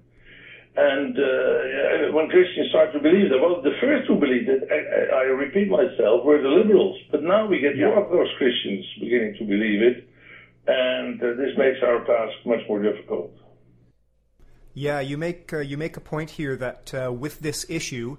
And 0.78 1.18
uh, 1.18 2.14
when 2.14 2.28
Christians 2.30 2.68
start 2.70 2.92
to 2.92 3.00
believe 3.00 3.34
that, 3.34 3.40
well, 3.42 3.58
the 3.60 3.74
first 3.82 4.06
who 4.06 4.14
believed 4.14 4.48
it, 4.48 4.62
I, 4.70 5.10
I 5.10 5.34
repeat 5.34 5.66
myself, 5.66 6.22
were 6.22 6.38
the 6.40 6.54
liberals. 6.54 6.94
But 7.10 7.24
now 7.24 7.48
we 7.48 7.58
get 7.58 7.74
yeah. 7.74 7.90
more 7.90 8.04
of 8.04 8.10
those 8.12 8.30
Christians 8.38 8.86
beginning 9.00 9.34
to 9.40 9.44
believe 9.44 9.82
it, 9.82 10.06
and 10.68 11.20
uh, 11.22 11.26
this 11.36 11.56
makes 11.56 11.78
our 11.82 12.04
task 12.04 12.34
much 12.44 12.60
more 12.68 12.82
difficult. 12.82 13.32
Yeah, 14.74 15.00
you 15.00 15.16
make 15.16 15.52
uh, 15.52 15.58
you 15.58 15.76
make 15.76 15.96
a 15.96 16.00
point 16.00 16.30
here 16.30 16.54
that 16.56 16.94
uh, 16.94 17.12
with 17.12 17.40
this 17.40 17.66
issue, 17.68 18.18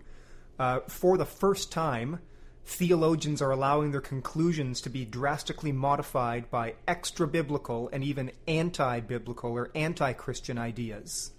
uh, 0.57 0.81
for 0.87 1.17
the 1.17 1.25
first 1.25 1.71
time, 1.71 2.19
theologians 2.65 3.41
are 3.41 3.51
allowing 3.51 3.91
their 3.91 4.01
conclusions 4.01 4.81
to 4.81 4.89
be 4.89 5.05
drastically 5.05 5.71
modified 5.71 6.49
by 6.49 6.73
extra 6.87 7.27
biblical 7.27 7.89
and 7.93 8.03
even 8.03 8.31
anti 8.47 8.99
biblical 8.99 9.51
or 9.51 9.69
anti 9.75 10.11
Christian 10.13 10.57
ideas. 10.57 11.31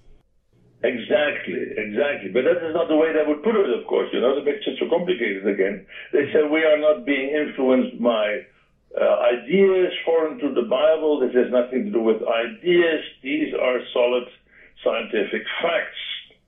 Exactly, 0.82 1.60
exactly. 1.76 2.30
But 2.32 2.44
that 2.44 2.64
is 2.64 2.72
not 2.72 2.88
the 2.88 2.96
way 2.96 3.12
they 3.12 3.26
would 3.26 3.42
put 3.42 3.54
it, 3.54 3.68
of 3.68 3.86
course. 3.86 4.08
You 4.14 4.20
know, 4.20 4.34
the 4.34 4.44
makes 4.44 4.64
it 4.64 4.78
so 4.80 4.88
complicated 4.88 5.46
again. 5.46 5.84
They 6.12 6.32
say 6.32 6.48
we 6.48 6.64
are 6.64 6.78
not 6.78 7.04
being 7.04 7.28
influenced 7.28 8.00
by 8.00 8.46
uh, 8.98 9.16
ideas 9.36 9.92
foreign 10.04 10.38
to 10.38 10.54
the 10.54 10.66
Bible. 10.68 11.20
This 11.20 11.34
has 11.34 11.50
nothing 11.50 11.84
to 11.84 11.90
do 11.90 12.02
with 12.02 12.22
ideas. 12.22 13.00
These 13.22 13.54
are 13.54 13.78
solid 13.92 14.24
scientific 14.82 15.42
facts 15.62 16.00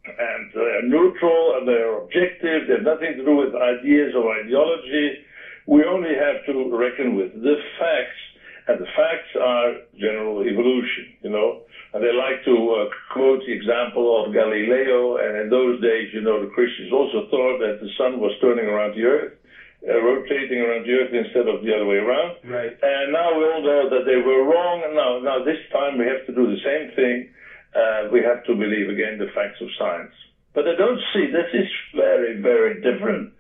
and 0.05 0.51
they're 0.55 0.83
neutral 0.83 1.57
and 1.59 1.69
they're 1.69 1.99
objective. 2.03 2.67
They 2.67 2.75
have 2.75 2.83
nothing 2.83 3.17
to 3.17 3.25
do 3.25 3.37
with 3.37 3.55
ideas 3.55 4.15
or 4.17 4.35
ideology. 4.35 5.23
We 5.67 5.85
only 5.85 6.15
have 6.15 6.45
to 6.47 6.77
reckon 6.77 7.15
with 7.15 7.33
the 7.35 7.55
facts, 7.79 8.21
and 8.67 8.81
the 8.81 8.91
facts 8.97 9.31
are 9.41 9.75
general 9.99 10.43
evolution, 10.43 11.15
you 11.23 11.31
know. 11.31 11.63
And 11.95 12.03
they 12.03 12.13
like 12.13 12.43
to 12.45 12.55
uh, 12.55 12.91
quote 13.13 13.43
the 13.47 13.53
example 13.53 14.25
of 14.25 14.33
Galileo, 14.33 15.19
and 15.19 15.39
in 15.39 15.51
those 15.51 15.81
days, 15.81 16.09
you 16.13 16.23
know, 16.23 16.41
the 16.41 16.51
Christians 16.51 16.91
also 16.93 17.29
thought 17.31 17.59
that 17.59 17.79
the 17.81 17.91
sun 17.99 18.19
was 18.19 18.33
turning 18.41 18.67
around 18.67 18.97
the 18.97 19.05
earth. 19.05 19.35
Uh, 19.83 19.99
rotating 19.99 20.63
around 20.63 20.87
the 20.87 20.95
earth 20.95 21.11
instead 21.11 21.51
of 21.51 21.59
the 21.67 21.75
other 21.75 21.87
way 21.87 21.99
around. 21.99 22.39
Right. 22.47 22.71
And 22.71 23.11
now 23.11 23.35
we 23.35 23.43
all 23.51 23.67
know 23.67 23.91
that 23.91 24.07
they 24.07 24.15
were 24.15 24.47
wrong. 24.47 24.87
And 24.87 24.95
now, 24.95 25.19
now 25.19 25.43
this 25.43 25.59
time 25.75 25.99
we 25.99 26.07
have 26.07 26.23
to 26.27 26.33
do 26.33 26.47
the 26.47 26.63
same 26.63 26.95
thing 26.95 27.35
uh, 27.75 28.09
we 28.13 28.21
have 28.23 28.45
to 28.45 28.55
believe 28.55 28.89
again 28.89 29.19
the 29.19 29.33
facts 29.35 29.61
of 29.61 29.69
science. 29.79 30.15
But 30.55 30.69
I 30.69 30.77
don't 30.77 31.01
see 31.13 31.27
this 31.27 31.51
is 31.53 31.69
very, 31.97 32.41
very 32.41 32.79
different 32.79 33.33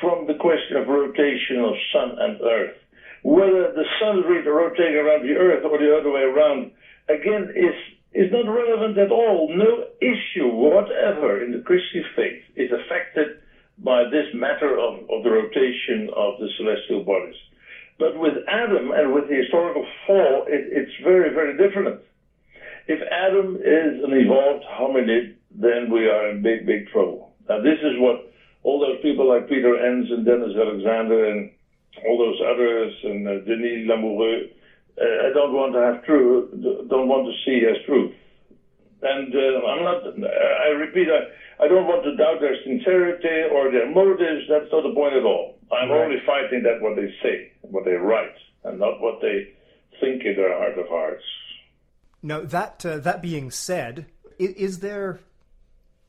from 0.00 0.26
the 0.26 0.38
question 0.38 0.76
of 0.78 0.86
rotation 0.86 1.60
of 1.60 1.74
sun 1.92 2.16
and 2.16 2.40
earth. 2.40 2.78
Whether 3.22 3.74
the 3.76 3.84
sun 4.00 4.24
is 4.24 4.46
rotating 4.46 4.96
around 4.96 5.26
the 5.26 5.36
earth 5.36 5.64
or 5.66 5.76
the 5.76 5.92
other 5.92 6.10
way 6.10 6.22
around, 6.22 6.72
again, 7.08 7.52
is 7.52 7.76
is 8.12 8.32
not 8.32 8.48
relevant 8.48 8.98
at 8.98 9.12
all. 9.12 9.52
No 9.54 9.84
issue 10.00 10.48
whatever 10.48 11.44
in 11.44 11.52
the 11.52 11.62
Christian 11.62 12.04
faith 12.16 12.42
is 12.56 12.70
affected 12.72 13.38
by 13.82 14.04
this 14.04 14.26
matter 14.34 14.78
of, 14.78 15.00
of 15.10 15.24
the 15.24 15.30
rotation 15.30 16.10
of 16.14 16.38
the 16.38 16.48
celestial 16.56 17.04
bodies. 17.04 17.36
But 17.98 18.18
with 18.18 18.34
Adam 18.48 18.92
and 18.92 19.12
with 19.12 19.28
the 19.28 19.36
historical 19.36 19.86
fall, 20.06 20.44
it, 20.48 20.68
it's 20.72 20.92
very, 21.04 21.32
very 21.34 21.56
different. 21.56 22.00
If 22.86 23.00
Adam 23.10 23.56
is 23.56 24.04
an 24.04 24.12
evolved 24.12 24.64
hominid, 24.64 25.36
then 25.50 25.90
we 25.90 26.08
are 26.08 26.30
in 26.30 26.42
big, 26.42 26.66
big 26.66 26.88
trouble. 26.88 27.32
Now, 27.48 27.60
this 27.60 27.78
is 27.82 27.98
what 27.98 28.32
all 28.62 28.80
those 28.80 29.00
people 29.02 29.28
like 29.28 29.48
Peter 29.48 29.76
Enns 29.76 30.10
and 30.10 30.24
Denis 30.24 30.56
Alexander 30.56 31.30
and 31.30 31.50
all 32.06 32.18
those 32.18 32.40
others 32.40 32.92
and 33.04 33.28
uh, 33.28 33.32
Denis 33.44 33.88
Lamoureux, 33.88 34.50
uh, 35.00 35.28
I 35.28 35.32
don't 35.32 35.52
want 35.52 35.72
to 35.74 35.80
have 35.80 36.04
truth, 36.04 36.50
don't 36.88 37.08
want 37.08 37.26
to 37.26 37.34
see 37.44 37.64
as 37.66 37.84
truth. 37.86 38.12
And 39.02 39.34
uh, 39.34 39.66
I'm 39.66 39.82
not, 39.84 40.02
I 40.64 40.68
repeat, 40.76 41.08
I, 41.08 41.20
I 41.60 41.68
don't 41.68 41.86
want 41.86 42.04
to 42.04 42.16
doubt 42.16 42.40
their 42.40 42.56
sincerity 42.64 43.52
or 43.52 43.70
their 43.70 43.90
motives. 43.90 44.46
That's 44.48 44.70
not 44.72 44.82
the 44.82 44.94
point 44.94 45.14
at 45.14 45.24
all. 45.24 45.58
I'm 45.70 45.90
right. 45.90 46.04
only 46.04 46.16
fighting 46.24 46.62
that 46.62 46.80
what 46.80 46.96
they 46.96 47.12
say, 47.22 47.52
what 47.60 47.84
they 47.84 47.92
write, 47.92 48.34
and 48.64 48.78
not 48.78 49.00
what 49.00 49.20
they 49.20 49.52
think 50.00 50.24
in 50.24 50.36
their 50.36 50.56
heart 50.56 50.78
of 50.78 50.88
hearts. 50.88 51.22
Now, 52.22 52.40
that, 52.40 52.84
uh, 52.86 52.98
that 52.98 53.20
being 53.20 53.50
said, 53.50 54.06
is, 54.38 54.50
is 54.54 54.78
there 54.80 55.20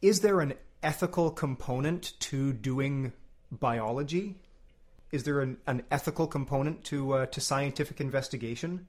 is 0.01 0.21
there 0.21 0.41
an 0.41 0.55
ethical 0.81 1.29
component 1.29 2.19
to 2.19 2.53
doing 2.53 3.13
biology? 3.51 4.35
Is 5.11 5.23
there 5.23 5.41
an, 5.41 5.57
an 5.67 5.83
ethical 5.91 6.25
component 6.25 6.83
to 6.85 7.13
uh, 7.13 7.25
to 7.27 7.41
scientific 7.41 7.99
investigation? 8.01 8.87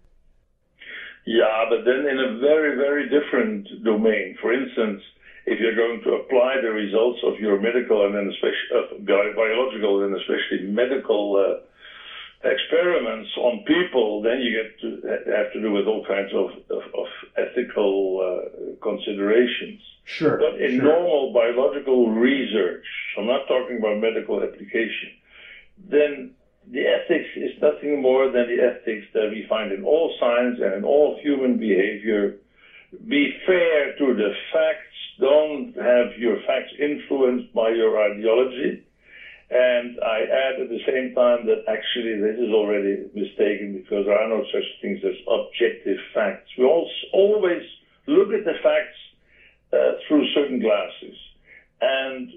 Yeah, 1.27 1.65
but 1.69 1.85
then 1.85 2.07
in 2.09 2.19
a 2.19 2.39
very, 2.39 2.77
very 2.77 3.09
different 3.09 3.69
domain. 3.85 4.37
For 4.41 4.53
instance, 4.53 5.03
if 5.47 5.59
you're 5.59 5.75
going 5.75 6.01
to 6.05 6.11
apply 6.15 6.57
the 6.61 6.71
results 6.71 7.19
of 7.25 7.37
your 7.37 7.59
medical 7.59 8.05
and 8.05 8.15
then 8.15 8.29
especially 8.29 8.71
uh, 8.75 9.35
biological 9.35 10.03
and 10.05 10.15
especially 10.15 10.67
medical 10.67 11.37
uh, 11.37 12.49
experiments 12.49 13.29
on 13.39 13.63
people, 13.67 14.21
then 14.23 14.41
you 14.41 14.51
get 14.51 14.79
to 14.81 15.33
have 15.33 15.53
to 15.53 15.61
do 15.61 15.71
with 15.71 15.87
all 15.87 16.05
kinds 16.05 16.33
of, 16.33 16.49
of, 16.71 16.83
of 16.99 17.07
ethical 17.37 18.19
uh, 18.21 18.73
considerations. 18.83 19.81
Sure. 20.05 20.37
But 20.39 20.61
in 20.61 20.77
sure. 20.77 20.83
normal 20.83 21.33
biological 21.33 22.11
research, 22.11 22.85
I'm 23.19 23.27
not 23.27 23.47
talking 23.47 23.79
about 23.79 23.99
medical 23.99 24.43
application, 24.43 25.11
then 25.89 26.31
the 26.71 26.87
ethics 26.87 27.29
is 27.37 27.51
nothing 27.61 28.01
more 28.01 28.29
than 28.29 28.47
the 28.47 28.63
ethics 28.63 29.05
that 29.15 29.29
we 29.29 29.45
find 29.49 29.73
in 29.73 29.83
all 29.83 30.13
science 30.19 30.59
and 30.61 30.75
in 30.75 30.85
all 30.85 31.17
human 31.21 31.57
behavior. 31.57 32.35
Be 32.93 33.33
fair 33.47 33.97
to 33.97 34.15
the 34.15 34.31
facts. 34.53 34.79
Don't 35.19 35.75
have 35.77 36.13
your 36.19 36.37
facts 36.47 36.73
influenced 36.79 37.53
by 37.55 37.71
your 37.71 37.99
ideology. 37.99 38.85
And 39.51 39.99
I 40.01 40.21
add 40.23 40.61
at 40.61 40.69
the 40.69 40.81
same 40.87 41.15
time 41.15 41.47
that 41.47 41.65
actually 41.69 42.17
this 42.21 42.39
is 42.39 42.53
already 42.53 43.09
mistaken 43.15 43.73
because 43.73 44.07
there 44.07 44.19
are 44.19 44.29
no 44.29 44.43
such 44.53 44.65
things 44.81 45.01
as 45.05 45.15
objective 45.29 45.99
facts. 46.15 46.49
We 46.57 46.65
always 46.65 47.63
look 48.07 48.33
at 48.33 48.45
the 48.45 48.55
facts 48.63 48.99
uh, 49.73 49.93
through 50.07 50.25
certain 50.35 50.59
glasses. 50.59 51.17
And 51.81 52.31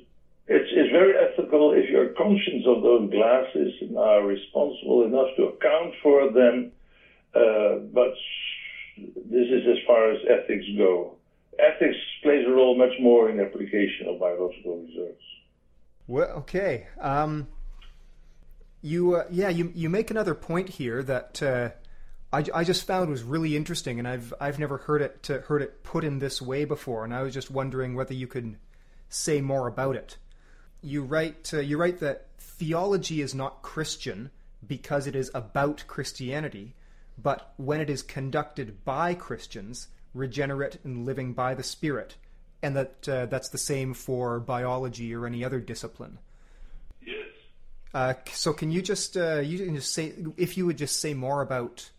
it's, 0.48 0.70
it's 0.72 0.92
very 0.92 1.14
ethical 1.16 1.72
if 1.72 1.90
you're 1.90 2.10
conscious 2.18 2.66
of 2.68 2.82
those 2.82 3.10
glasses 3.10 3.72
and 3.82 3.98
are 3.98 4.24
responsible 4.24 5.04
enough 5.04 5.28
to 5.38 5.44
account 5.44 5.94
for 6.04 6.32
them. 6.32 6.72
Uh, 7.34 7.76
but 7.94 8.12
this 8.98 9.48
is 9.48 9.64
as 9.68 9.78
far 9.86 10.12
as 10.12 10.18
ethics 10.30 10.66
go. 10.78 11.16
Ethics 11.60 11.98
plays 12.24 12.46
a 12.48 12.52
role 12.52 12.78
much 12.78 12.94
more 13.00 13.30
in 13.30 13.38
the 13.38 13.44
application 13.44 14.08
of 14.08 14.20
biological 14.20 14.78
research. 14.78 15.22
Well, 16.08 16.30
okay. 16.40 16.88
Um, 17.00 17.48
you, 18.82 19.16
uh, 19.16 19.26
yeah, 19.32 19.50
you 19.50 19.72
you 19.74 19.90
make 19.90 20.12
another 20.12 20.36
point 20.36 20.70
here 20.70 21.02
that 21.04 21.42
uh, 21.42 21.70
I, 22.32 22.46
I 22.54 22.64
just 22.64 22.86
found 22.86 23.10
was 23.10 23.24
really 23.24 23.56
interesting, 23.56 24.00
and 24.00 24.08
I've 24.08 24.34
I've 24.40 24.60
never 24.60 24.78
heard 24.78 25.02
it 25.02 25.30
uh, 25.30 25.40
heard 25.40 25.62
it 25.62 25.84
put 25.84 26.04
in 26.04 26.20
this 26.20 26.42
way 26.42 26.66
before, 26.66 27.04
and 27.04 27.14
I 27.14 27.24
was 27.24 27.34
just 27.34 27.50
wondering 27.50 27.96
whether 27.96 28.14
you 28.14 28.28
could 28.28 28.58
say 29.10 29.42
more 29.42 29.68
about 29.68 29.96
it 29.96 30.18
you 30.86 31.02
write 31.02 31.52
uh, 31.54 31.60
you 31.60 31.78
write 31.78 32.00
that 32.00 32.28
theology 32.38 33.22
is 33.22 33.34
not 33.34 33.64
Christian 33.64 34.30
because 34.66 35.08
it 35.08 35.16
is 35.16 35.32
about 35.34 35.84
Christianity, 35.88 36.76
but 37.18 37.54
when 37.58 37.82
it 37.82 37.90
is 37.90 38.02
conducted 38.04 38.84
by 38.84 39.14
Christians, 39.14 39.88
regenerate 40.14 40.80
and 40.84 41.06
living 41.06 41.34
by 41.34 41.54
the 41.54 41.64
Spirit, 41.64 42.16
and 42.62 42.76
that 42.76 43.10
uh, 43.10 43.26
that's 43.28 43.50
the 43.50 43.58
same 43.58 43.94
for 43.94 44.40
biology 44.40 45.14
or 45.14 45.26
any 45.26 45.44
other 45.44 45.60
discipline. 45.60 46.18
Yes. 47.06 47.28
Uh, 47.94 48.14
so 48.32 48.54
can 48.54 48.72
you 48.72 48.82
just 48.82 49.16
uh, 49.16 49.40
you 49.40 49.58
can 49.66 49.76
just 49.76 49.94
say 49.94 50.14
if 50.38 50.58
you 50.58 50.66
would 50.66 50.78
just 50.78 51.00
say 51.00 51.14
more 51.14 51.42
about 51.42 51.90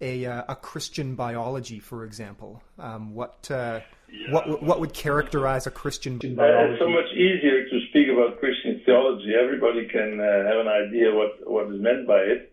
a 0.00 0.26
uh, 0.26 0.44
a 0.48 0.56
Christian 0.56 1.14
biology, 1.14 1.78
for 1.78 2.04
example, 2.04 2.62
um, 2.78 3.14
what 3.14 3.48
uh, 3.50 3.80
yeah. 4.10 4.32
what 4.32 4.62
what 4.62 4.80
would 4.80 4.92
characterize 4.92 5.66
a 5.66 5.70
Christian 5.70 6.18
biology? 6.18 6.72
it's 6.72 6.80
so 6.80 6.88
much 6.88 7.12
easier 7.12 7.64
to 7.64 7.80
speak 7.90 8.08
about 8.08 8.38
Christian 8.38 8.82
theology. 8.84 9.32
Everybody 9.34 9.86
can 9.88 10.20
uh, 10.20 10.48
have 10.48 10.60
an 10.60 10.68
idea 10.68 11.14
what 11.14 11.50
what 11.50 11.72
is 11.72 11.80
meant 11.80 12.06
by 12.06 12.20
it. 12.20 12.52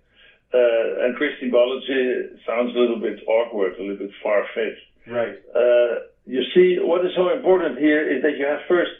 Uh, 0.54 1.06
and 1.06 1.16
Christian 1.16 1.50
biology 1.50 2.38
sounds 2.46 2.76
a 2.76 2.80
little 2.80 3.00
bit 3.00 3.20
awkward, 3.28 3.74
a 3.80 3.82
little 3.82 3.98
bit 3.98 4.12
far 4.22 4.46
fetched. 4.54 4.86
Right. 5.10 5.36
Uh, 5.50 6.13
you 6.26 6.44
see, 6.54 6.78
what 6.80 7.04
is 7.06 7.12
so 7.16 7.34
important 7.34 7.80
here 7.80 8.06
is 8.06 8.22
that 8.22 8.38
you 8.38 8.46
have 8.46 8.62
first 8.68 8.92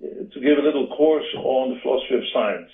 to 0.00 0.40
give 0.40 0.58
a 0.58 0.62
little 0.62 0.88
course 0.96 1.26
on 1.36 1.74
the 1.74 1.80
philosophy 1.82 2.14
of 2.14 2.24
science. 2.32 2.70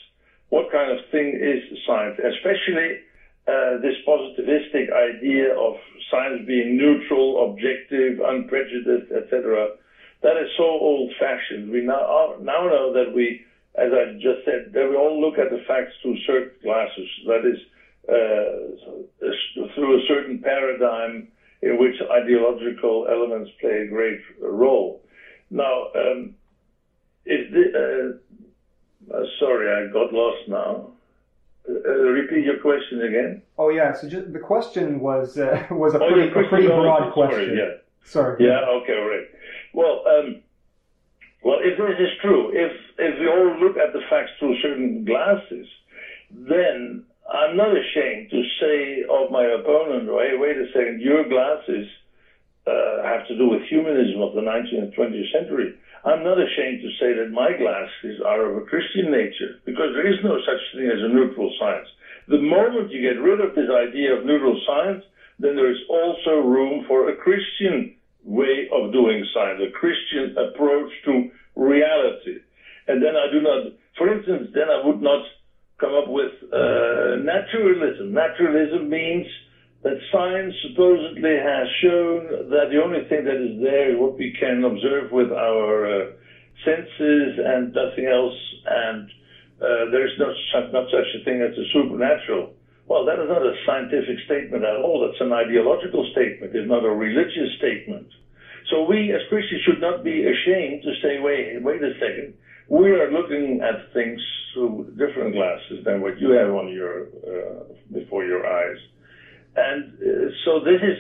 What 0.50 0.70
kind 0.70 0.90
of 0.90 0.98
thing 1.10 1.38
is 1.38 1.62
science? 1.86 2.18
Especially 2.18 3.02
uh, 3.46 3.78
this 3.78 3.94
positivistic 4.06 4.90
idea 4.90 5.54
of 5.54 5.74
science 6.10 6.42
being 6.46 6.76
neutral, 6.76 7.50
objective, 7.50 8.18
unprejudiced, 8.18 9.10
etc. 9.10 9.70
That 10.22 10.36
is 10.36 10.48
so 10.56 10.64
old-fashioned. 10.64 11.70
We 11.70 11.82
now 11.82 12.34
now 12.42 12.66
know 12.66 12.92
that 12.92 13.14
we, 13.14 13.44
as 13.74 13.90
I 13.92 14.14
just 14.14 14.44
said, 14.44 14.72
that 14.72 14.88
we 14.88 14.96
all 14.96 15.20
look 15.20 15.38
at 15.38 15.50
the 15.50 15.62
facts 15.66 15.94
through 16.02 16.18
certain 16.26 16.58
glasses. 16.62 17.08
That 17.26 17.46
is 17.46 17.58
uh, 17.58 17.75
through 19.74 19.98
a 19.98 20.02
certain 20.08 20.38
paradigm 20.38 21.28
in 21.62 21.78
which 21.78 21.94
ideological 22.10 23.06
elements 23.10 23.50
play 23.60 23.82
a 23.86 23.88
great 23.88 24.20
role. 24.40 25.02
Now, 25.50 25.88
um, 25.94 26.34
if 27.24 27.50
the, 27.50 28.18
uh, 29.12 29.16
uh 29.16 29.24
sorry, 29.40 29.68
I 29.70 29.92
got 29.92 30.12
lost 30.12 30.48
now. 30.48 30.90
Uh, 31.68 31.72
repeat 31.90 32.44
your 32.44 32.60
question 32.60 33.02
again. 33.02 33.42
Oh 33.58 33.70
yeah, 33.70 33.92
so 33.92 34.08
just, 34.08 34.32
the 34.32 34.38
question 34.38 35.00
was 35.00 35.36
uh, 35.36 35.66
was 35.70 35.94
a 35.94 36.00
oh, 36.00 36.08
pretty, 36.08 36.28
a 36.28 36.48
pretty 36.48 36.66
broad 36.68 37.12
question. 37.12 37.40
Sorry, 37.40 37.58
yeah. 37.58 37.74
Sorry. 38.04 38.44
Yeah. 38.44 38.60
Okay. 38.82 38.92
All 38.92 39.08
right. 39.08 39.26
Well, 39.72 40.04
um, 40.06 40.42
well, 41.42 41.58
if 41.60 41.76
this 41.76 41.98
is 41.98 42.16
true, 42.22 42.50
if 42.54 42.72
if 42.98 43.18
we 43.18 43.26
all 43.26 43.58
look 43.58 43.76
at 43.76 43.92
the 43.92 44.00
facts 44.08 44.30
through 44.38 44.60
certain 44.60 45.04
glasses, 45.04 45.66
then 46.30 47.04
I'm 47.28 47.56
not 47.56 47.74
ashamed 47.76 48.30
to 48.30 48.42
say 48.60 49.02
of 49.08 49.30
my 49.30 49.44
opponent, 49.44 50.06
"Wait, 50.06 50.38
wait 50.38 50.56
a 50.56 50.66
second, 50.72 51.00
your 51.00 51.24
glasses 51.28 51.86
uh, 52.66 53.02
have 53.02 53.26
to 53.26 53.36
do 53.36 53.48
with 53.48 53.62
humanism 53.62 54.22
of 54.22 54.34
the 54.34 54.40
19th 54.40 54.78
and 54.78 54.94
20th 54.94 55.32
century." 55.32 55.74
I'm 56.04 56.22
not 56.22 56.38
ashamed 56.38 56.80
to 56.82 56.90
say 57.00 57.14
that 57.18 57.32
my 57.32 57.50
glasses 57.52 58.22
are 58.24 58.46
of 58.46 58.56
a 58.56 58.66
Christian 58.66 59.10
nature 59.10 59.58
because 59.64 59.90
there 59.92 60.06
is 60.06 60.22
no 60.22 60.38
such 60.46 60.62
thing 60.72 60.86
as 60.86 61.02
a 61.02 61.08
neutral 61.08 61.52
science. 61.58 61.88
The 62.28 62.38
moment 62.38 62.92
you 62.92 63.02
get 63.02 63.20
rid 63.20 63.40
of 63.40 63.56
this 63.56 63.68
idea 63.68 64.14
of 64.14 64.24
neutral 64.24 64.56
science, 64.64 65.02
then 65.40 65.56
there 65.56 65.70
is 65.70 65.82
also 65.88 66.38
room 66.38 66.84
for 66.86 67.08
a 67.08 67.16
Christian 67.16 67.90
way 68.22 68.68
of 68.70 68.92
doing 68.92 69.24
science, 69.34 69.60
a 69.66 69.70
Christian 69.70 70.36
approach 70.38 70.90
to 71.06 71.28
reality. 71.56 72.38
And 72.86 73.02
then 73.02 73.16
I 73.16 73.26
do 73.30 73.40
not, 73.40 73.72
for 73.98 74.06
instance, 74.06 74.50
then 74.54 74.70
I 74.70 74.86
would 74.86 75.02
not 75.02 75.24
come 75.78 75.94
up 75.94 76.08
with 76.08 76.32
uh, 76.52 77.20
naturalism. 77.20 78.12
Naturalism 78.12 78.88
means 78.88 79.26
that 79.82 80.00
science 80.10 80.54
supposedly 80.66 81.36
has 81.36 81.66
shown 81.82 82.50
that 82.50 82.72
the 82.72 82.80
only 82.82 83.04
thing 83.08 83.24
that 83.24 83.36
is 83.36 83.60
there 83.60 83.92
is 83.92 83.98
what 84.00 84.16
we 84.18 84.34
can 84.40 84.64
observe 84.64 85.12
with 85.12 85.30
our 85.30 85.86
uh, 85.86 86.04
senses 86.64 87.38
and 87.38 87.74
nothing 87.76 88.08
else, 88.08 88.38
and 88.66 89.10
uh, 89.60 89.92
there 89.92 90.06
is 90.06 90.12
no, 90.18 90.32
such 90.52 90.72
not 90.72 90.88
such 90.88 91.06
a 91.20 91.24
thing 91.24 91.44
as 91.44 91.54
the 91.54 91.64
supernatural. 91.72 92.56
Well, 92.88 93.04
that 93.04 93.18
is 93.18 93.28
not 93.28 93.42
a 93.42 93.52
scientific 93.66 94.16
statement 94.24 94.64
at 94.64 94.76
all. 94.80 95.04
That's 95.04 95.20
an 95.20 95.32
ideological 95.32 96.06
statement. 96.12 96.54
It's 96.54 96.68
not 96.68 96.84
a 96.84 96.90
religious 96.90 97.50
statement. 97.58 98.06
So 98.70 98.86
we 98.86 99.12
as 99.12 99.22
Christians 99.28 99.62
should 99.62 99.80
not 99.80 100.02
be 100.02 100.22
ashamed 100.22 100.82
to 100.82 100.92
say, 101.02 101.18
wait, 101.20 101.62
wait 101.62 101.82
a 101.82 101.92
second. 101.98 102.34
We 102.68 102.90
are 102.90 103.10
looking 103.12 103.60
at 103.62 103.92
things 103.92 104.20
through 104.52 104.94
different 104.98 105.34
glasses 105.34 105.84
than 105.84 106.00
what 106.00 106.18
you 106.18 106.30
have 106.30 106.50
on 106.50 106.72
your 106.72 107.06
uh, 107.22 107.64
before 107.92 108.24
your 108.24 108.46
eyes. 108.46 108.78
And 109.56 109.94
uh, 109.94 110.30
so 110.44 110.60
this 110.60 110.82
is, 110.82 110.98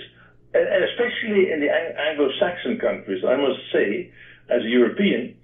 and 0.54 0.84
especially 0.84 1.50
in 1.50 1.60
the 1.60 1.68
Anglo-Saxon 1.68 2.78
countries, 2.78 3.24
I 3.26 3.36
must 3.36 3.60
say, 3.72 4.12
as 4.48 4.62
a 4.62 4.68
European, 4.68 5.34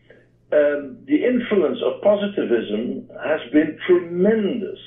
um, 0.52 0.98
the 1.06 1.24
influence 1.24 1.78
of 1.84 2.00
positivism 2.02 3.10
has 3.24 3.40
been 3.52 3.78
tremendous. 3.86 4.78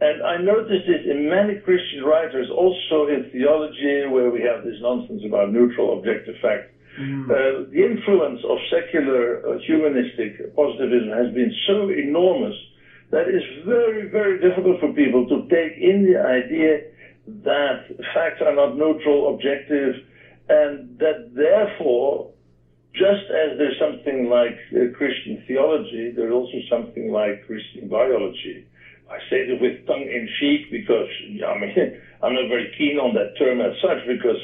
And 0.00 0.22
I 0.22 0.36
noticed 0.36 0.86
this 0.86 1.10
in 1.10 1.28
many 1.28 1.58
Christian 1.60 2.04
writers, 2.04 2.48
also 2.54 3.08
in 3.08 3.30
theology, 3.32 4.06
where 4.06 4.30
we 4.30 4.42
have 4.42 4.62
this 4.62 4.76
nonsense 4.80 5.22
about 5.26 5.52
neutral 5.52 5.98
objective 5.98 6.36
fact. 6.40 6.75
Mm. 6.98 7.24
Uh, 7.24 7.68
the 7.70 7.82
influence 7.84 8.40
of 8.48 8.58
secular 8.70 9.38
uh, 9.46 9.58
humanistic 9.66 10.54
positivism 10.54 11.10
has 11.10 11.32
been 11.34 11.52
so 11.66 11.88
enormous 11.90 12.54
that 13.10 13.28
it's 13.28 13.44
very, 13.64 14.08
very 14.08 14.40
difficult 14.40 14.80
for 14.80 14.88
people 14.88 15.26
to 15.28 15.46
take 15.48 15.76
in 15.78 16.02
the 16.02 16.18
idea 16.18 16.80
that 17.44 17.78
facts 18.14 18.40
are 18.40 18.54
not 18.54 18.76
neutral, 18.76 19.28
objective, 19.28 19.94
and 20.48 20.98
that 20.98 21.34
therefore, 21.34 22.30
just 22.94 23.28
as 23.30 23.58
there's 23.58 23.76
something 23.78 24.28
like 24.28 24.56
uh, 24.72 24.86
Christian 24.96 25.38
theology, 25.46 26.12
there's 26.14 26.32
also 26.32 26.58
something 26.70 27.10
like 27.10 27.42
Christian 27.42 27.88
biology. 27.88 28.64
I 29.10 29.18
say 29.30 29.46
this 29.46 29.60
with 29.60 29.86
tongue 29.86 30.02
in 30.02 30.26
cheek 30.40 30.70
because 30.70 31.06
I 31.46 31.54
mean 31.54 31.74
I'm 32.22 32.34
not 32.34 32.48
very 32.48 32.72
keen 32.76 32.98
on 32.98 33.12
that 33.14 33.36
term 33.38 33.60
as 33.60 33.72
such 33.80 33.98
because 34.06 34.40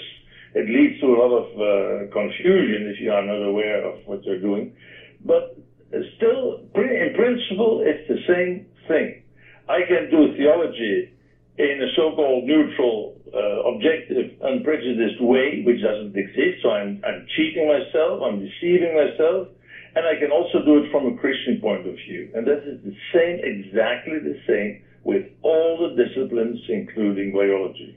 it 0.54 0.68
leads 0.68 1.00
to 1.00 1.06
a 1.06 1.16
lot 1.16 1.32
of 1.32 1.46
uh, 1.56 2.12
confusion 2.12 2.88
if 2.88 3.00
you 3.00 3.10
are 3.10 3.24
not 3.24 3.42
aware 3.42 3.84
of 3.84 3.96
what 4.04 4.20
they're 4.24 4.40
doing. 4.40 4.72
But 5.24 5.56
still, 6.16 6.60
in 6.74 7.12
principle, 7.14 7.80
it's 7.84 8.06
the 8.08 8.18
same 8.28 8.66
thing. 8.88 9.22
I 9.68 9.80
can 9.88 10.10
do 10.10 10.34
theology 10.36 11.08
in 11.58 11.80
a 11.80 11.88
so-called 11.94 12.44
neutral, 12.44 13.14
uh, 13.32 13.68
objective, 13.68 14.26
unprejudiced 14.40 15.20
way, 15.20 15.62
which 15.64 15.80
doesn't 15.80 16.16
exist. 16.16 16.62
So 16.62 16.70
I'm, 16.70 17.00
I'm 17.04 17.24
cheating 17.36 17.68
myself, 17.68 18.20
I'm 18.22 18.38
deceiving 18.38 18.94
myself, 18.94 19.48
and 19.94 20.06
I 20.06 20.16
can 20.16 20.30
also 20.30 20.64
do 20.64 20.78
it 20.78 20.84
from 20.90 21.06
a 21.06 21.12
Christian 21.12 21.60
point 21.60 21.86
of 21.86 21.94
view. 22.08 22.30
And 22.34 22.46
that 22.46 22.64
is 22.64 22.80
the 22.82 22.92
same, 23.12 23.38
exactly 23.44 24.18
the 24.18 24.36
same, 24.48 24.80
with 25.04 25.22
all 25.42 25.76
the 25.76 25.92
disciplines, 26.02 26.58
including 26.68 27.32
biology. 27.32 27.96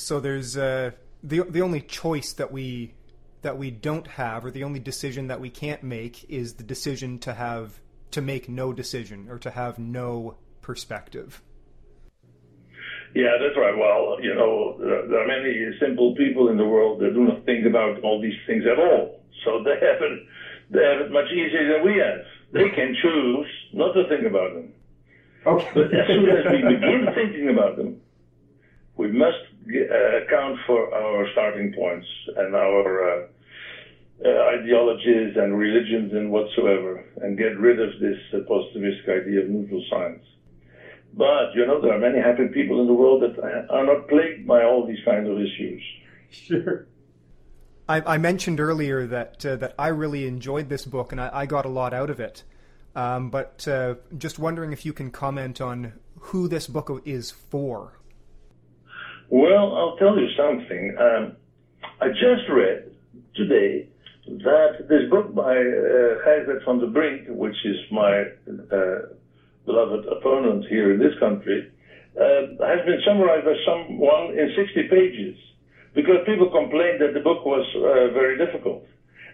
So 0.00 0.20
there's 0.20 0.56
uh, 0.56 0.92
the 1.22 1.42
the 1.42 1.62
only 1.62 1.80
choice 1.80 2.32
that 2.34 2.50
we 2.50 2.94
that 3.42 3.56
we 3.56 3.70
don't 3.70 4.06
have, 4.06 4.44
or 4.44 4.50
the 4.50 4.64
only 4.64 4.80
decision 4.80 5.28
that 5.28 5.40
we 5.40 5.50
can't 5.50 5.82
make, 5.82 6.28
is 6.28 6.54
the 6.54 6.64
decision 6.64 7.18
to 7.20 7.34
have 7.34 7.80
to 8.10 8.20
make 8.20 8.48
no 8.48 8.72
decision 8.72 9.28
or 9.30 9.38
to 9.38 9.50
have 9.50 9.78
no 9.78 10.36
perspective. 10.62 11.42
Yeah, 13.14 13.38
that's 13.40 13.56
right. 13.56 13.76
Well, 13.76 14.18
you 14.22 14.34
know, 14.34 14.76
there 14.78 15.22
are 15.22 15.26
many 15.26 15.52
simple 15.80 16.14
people 16.14 16.48
in 16.48 16.56
the 16.56 16.64
world 16.64 17.00
that 17.00 17.12
do 17.12 17.24
not 17.24 17.44
think 17.44 17.66
about 17.66 18.00
all 18.02 18.20
these 18.20 18.38
things 18.46 18.64
at 18.70 18.78
all. 18.78 19.20
So 19.44 19.64
they 19.64 19.74
have 19.74 20.00
it, 20.00 20.18
they 20.70 20.84
have 20.84 21.00
it 21.06 21.10
much 21.10 21.26
easier 21.32 21.72
than 21.72 21.84
we 21.84 21.98
have. 21.98 22.20
They 22.52 22.70
can 22.70 22.94
choose 23.02 23.46
not 23.72 23.94
to 23.94 24.08
think 24.08 24.26
about 24.26 24.54
them. 24.54 24.72
Okay. 25.46 25.70
But 25.74 25.94
as 25.94 26.06
soon 26.06 26.28
as 26.28 26.44
we 26.52 26.62
begin 26.74 27.08
thinking 27.14 27.48
about 27.50 27.76
them, 27.76 28.00
we 28.96 29.10
must 29.10 29.49
account 29.66 30.58
for 30.66 30.92
our 30.94 31.26
starting 31.32 31.72
points 31.72 32.06
and 32.36 32.54
our 32.54 33.10
uh, 33.10 33.26
uh, 34.24 34.28
ideologies 34.58 35.36
and 35.36 35.56
religions 35.56 36.12
and 36.12 36.30
whatsoever, 36.30 37.04
and 37.22 37.38
get 37.38 37.58
rid 37.58 37.80
of 37.80 37.98
this 38.00 38.18
uh, 38.34 38.38
positivistic 38.48 39.08
idea 39.08 39.40
of 39.40 39.48
neutral 39.48 39.82
science. 39.90 40.24
But 41.14 41.54
you 41.54 41.66
know, 41.66 41.80
there 41.80 41.92
are 41.92 41.98
many 41.98 42.18
happy 42.18 42.48
people 42.52 42.80
in 42.80 42.86
the 42.86 42.94
world 42.94 43.22
that 43.22 43.38
are 43.70 43.86
not 43.86 44.08
plagued 44.08 44.46
by 44.46 44.62
all 44.62 44.86
these 44.86 45.02
kinds 45.04 45.28
of 45.28 45.40
issues. 45.40 45.82
Sure. 46.32 46.86
I, 47.88 48.14
I 48.14 48.18
mentioned 48.18 48.60
earlier 48.60 49.04
that 49.08 49.44
uh, 49.44 49.56
that 49.56 49.74
I 49.76 49.88
really 49.88 50.28
enjoyed 50.28 50.68
this 50.68 50.84
book 50.84 51.10
and 51.10 51.20
I, 51.20 51.28
I 51.32 51.46
got 51.46 51.64
a 51.64 51.68
lot 51.68 51.92
out 51.92 52.08
of 52.08 52.20
it. 52.20 52.44
Um, 52.94 53.30
but 53.30 53.66
uh, 53.66 53.96
just 54.16 54.38
wondering 54.38 54.72
if 54.72 54.86
you 54.86 54.92
can 54.92 55.10
comment 55.10 55.60
on 55.60 55.94
who 56.20 56.46
this 56.46 56.68
book 56.68 57.02
is 57.04 57.32
for. 57.32 57.98
Well, 59.30 59.76
I'll 59.76 59.96
tell 59.96 60.18
you 60.18 60.26
something. 60.36 60.96
Um, 60.98 61.36
I 62.00 62.08
just 62.08 62.50
read 62.50 62.90
today 63.36 63.86
that 64.26 64.88
this 64.88 65.08
book 65.08 65.32
by 65.32 65.54
uh, 65.54 66.18
Gijsbert 66.26 66.64
van 66.64 66.80
den 66.80 66.92
Brink, 66.92 67.28
which 67.28 67.54
is 67.64 67.76
my 67.92 68.24
uh, 68.72 69.14
beloved 69.66 70.04
opponent 70.06 70.66
here 70.68 70.92
in 70.92 70.98
this 70.98 71.14
country, 71.20 71.70
uh, 72.18 72.58
has 72.66 72.84
been 72.84 72.98
summarized 73.06 73.46
by 73.46 73.54
someone 73.64 74.36
in 74.36 74.50
60 74.56 74.88
pages 74.90 75.38
because 75.94 76.26
people 76.26 76.50
complained 76.50 77.00
that 77.00 77.14
the 77.14 77.20
book 77.22 77.46
was 77.46 77.64
uh, 77.76 78.12
very 78.12 78.36
difficult. 78.36 78.84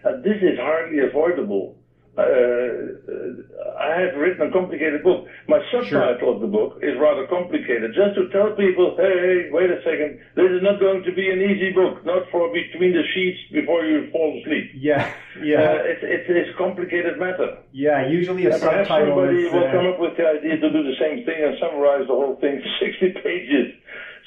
And 0.03 0.23
this 0.23 0.37
is 0.43 0.59
hardly 0.59 0.99
avoidable 0.99 1.75
uh, 2.17 3.77
I 3.77 4.01
have 4.01 4.17
written 4.17 4.49
a 4.49 4.51
complicated 4.51 5.03
book. 5.03 5.27
My 5.47 5.61
subtitle 5.69 6.17
sure. 6.17 6.33
of 6.33 6.41
the 6.41 6.47
book 6.47 6.81
is 6.81 6.97
rather 6.97 7.27
complicated, 7.27 7.93
just 7.93 8.17
to 8.17 8.25
tell 8.33 8.57
people, 8.57 8.97
hey, 8.97 9.53
wait 9.53 9.69
a 9.69 9.77
second, 9.85 10.17
this 10.33 10.49
is 10.49 10.65
not 10.65 10.79
going 10.79 11.03
to 11.03 11.13
be 11.13 11.29
an 11.29 11.37
easy 11.45 11.71
book, 11.71 12.03
not 12.05 12.25
for 12.31 12.49
between 12.49 12.93
the 12.93 13.05
sheets 13.13 13.37
before 13.53 13.85
you 13.85 14.09
fall 14.09 14.33
asleep. 14.41 14.71
Yeah, 14.73 15.13
yeah. 15.45 15.77
Uh, 15.77 15.93
it's, 15.93 16.01
it's, 16.01 16.25
it's 16.27 16.49
a 16.49 16.57
complicated 16.57 17.19
matter. 17.19 17.61
Yeah, 17.71 18.09
usually 18.09 18.45
a 18.45 18.53
and 18.53 18.61
subtitle 18.61 19.13
somebody 19.13 19.45
is, 19.45 19.53
will 19.53 19.69
uh... 19.69 19.71
come 19.71 19.85
up 19.85 19.99
with 19.99 20.17
the 20.17 20.25
idea 20.25 20.57
to 20.57 20.69
do 20.73 20.81
the 20.81 20.97
same 20.97 21.23
thing 21.23 21.37
and 21.37 21.53
summarize 21.61 22.07
the 22.09 22.17
whole 22.17 22.37
thing 22.41 22.57
to 22.57 22.69
60 22.81 23.21
pages 23.21 23.77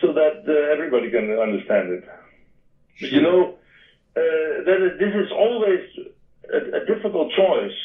so 0.00 0.14
that 0.14 0.46
uh, 0.46 0.72
everybody 0.72 1.10
can 1.10 1.26
understand 1.26 1.90
it. 1.90 2.04
Sure. 2.06 3.08
But 3.08 3.12
you 3.12 3.22
know, 3.22 3.58
uh, 4.14 4.62
that 4.62 4.96
this 4.98 5.14
is 5.14 5.30
always 5.34 5.82
a, 6.52 6.82
a 6.82 6.86
difficult 6.86 7.32
choice. 7.36 7.76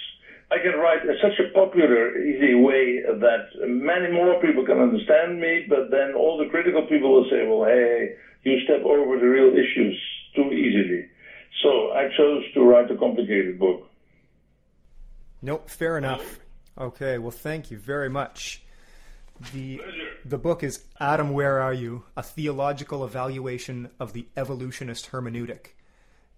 I 0.51 0.57
can 0.59 0.79
write 0.79 1.01
in 1.01 1.15
such 1.21 1.39
a 1.39 1.51
popular, 1.53 2.17
easy 2.19 2.53
way 2.53 3.01
that 3.01 3.45
many 3.67 4.11
more 4.11 4.39
people 4.41 4.63
can 4.65 4.79
understand 4.79 5.39
me, 5.41 5.65
but 5.67 5.89
then 5.89 6.13
all 6.13 6.37
the 6.37 6.49
critical 6.49 6.85
people 6.87 7.11
will 7.13 7.29
say, 7.31 7.47
well, 7.47 7.65
hey, 7.65 8.15
you 8.43 8.59
step 8.63 8.83
over 8.85 9.17
the 9.17 9.25
real 9.25 9.51
issues 9.53 9.99
too 10.35 10.51
easily. 10.51 11.09
So 11.63 11.91
I 11.91 12.09
chose 12.15 12.43
to 12.53 12.61
write 12.63 12.91
a 12.91 12.97
complicated 12.97 13.57
book. 13.57 13.89
Nope, 15.41 15.69
fair 15.69 15.97
enough. 15.97 16.39
Okay, 16.77 17.17
well, 17.17 17.31
thank 17.31 17.71
you 17.71 17.77
very 17.77 18.09
much. 18.09 18.61
The, 19.53 19.81
the 20.23 20.37
book 20.37 20.63
is 20.63 20.85
Adam, 20.99 21.31
Where 21.31 21.59
Are 21.59 21.73
You? 21.73 22.03
A 22.15 22.23
Theological 22.23 23.03
Evaluation 23.03 23.89
of 23.99 24.13
the 24.13 24.27
Evolutionist 24.37 25.11
Hermeneutic. 25.11 25.73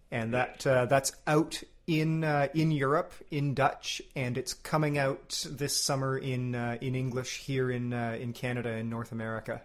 And 0.09 0.33
that 0.33 0.65
uh, 0.65 0.85
that's 0.85 1.11
out 1.27 1.61
in 1.87 2.23
uh, 2.23 2.49
in 2.53 2.71
Europe 2.71 3.13
in 3.31 3.53
Dutch, 3.53 4.01
and 4.15 4.37
it's 4.37 4.53
coming 4.53 4.97
out 4.97 5.45
this 5.49 5.75
summer 5.75 6.17
in 6.17 6.53
uh, 6.53 6.77
in 6.81 6.95
English 6.95 7.39
here 7.39 7.71
in 7.71 7.93
uh, 7.93 8.17
in 8.19 8.33
Canada 8.33 8.69
and 8.69 8.89
North 8.89 9.11
America. 9.13 9.61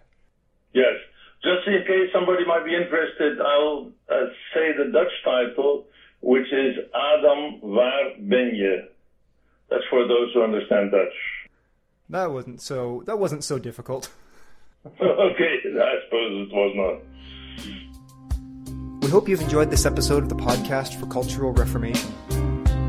Yes, 0.72 0.94
just 1.42 1.66
in 1.66 1.82
case 1.82 2.10
somebody 2.12 2.44
might 2.46 2.64
be 2.64 2.74
interested, 2.74 3.40
I'll 3.40 3.90
uh, 4.08 4.26
say 4.54 4.72
the 4.78 4.90
Dutch 4.92 5.12
title, 5.24 5.84
which 6.20 6.46
is 6.52 6.76
Adam, 6.94 7.60
waar 7.60 8.14
ben 8.20 8.54
je? 8.54 8.88
That's 9.68 9.84
for 9.90 10.06
those 10.06 10.32
who 10.32 10.42
understand 10.42 10.92
Dutch. 10.92 11.48
That 12.08 12.30
wasn't 12.30 12.62
so. 12.62 13.02
That 13.06 13.18
wasn't 13.18 13.42
so 13.42 13.58
difficult. 13.58 14.10
okay, 14.86 15.58
I 15.64 15.94
suppose 16.04 16.48
it 16.48 16.54
was 16.54 16.72
not. 16.74 17.11
Hope 19.12 19.28
you've 19.28 19.42
enjoyed 19.42 19.70
this 19.70 19.84
episode 19.84 20.22
of 20.22 20.30
the 20.30 20.34
podcast 20.34 20.98
for 20.98 21.04
Cultural 21.04 21.52
Reformation. 21.52 22.10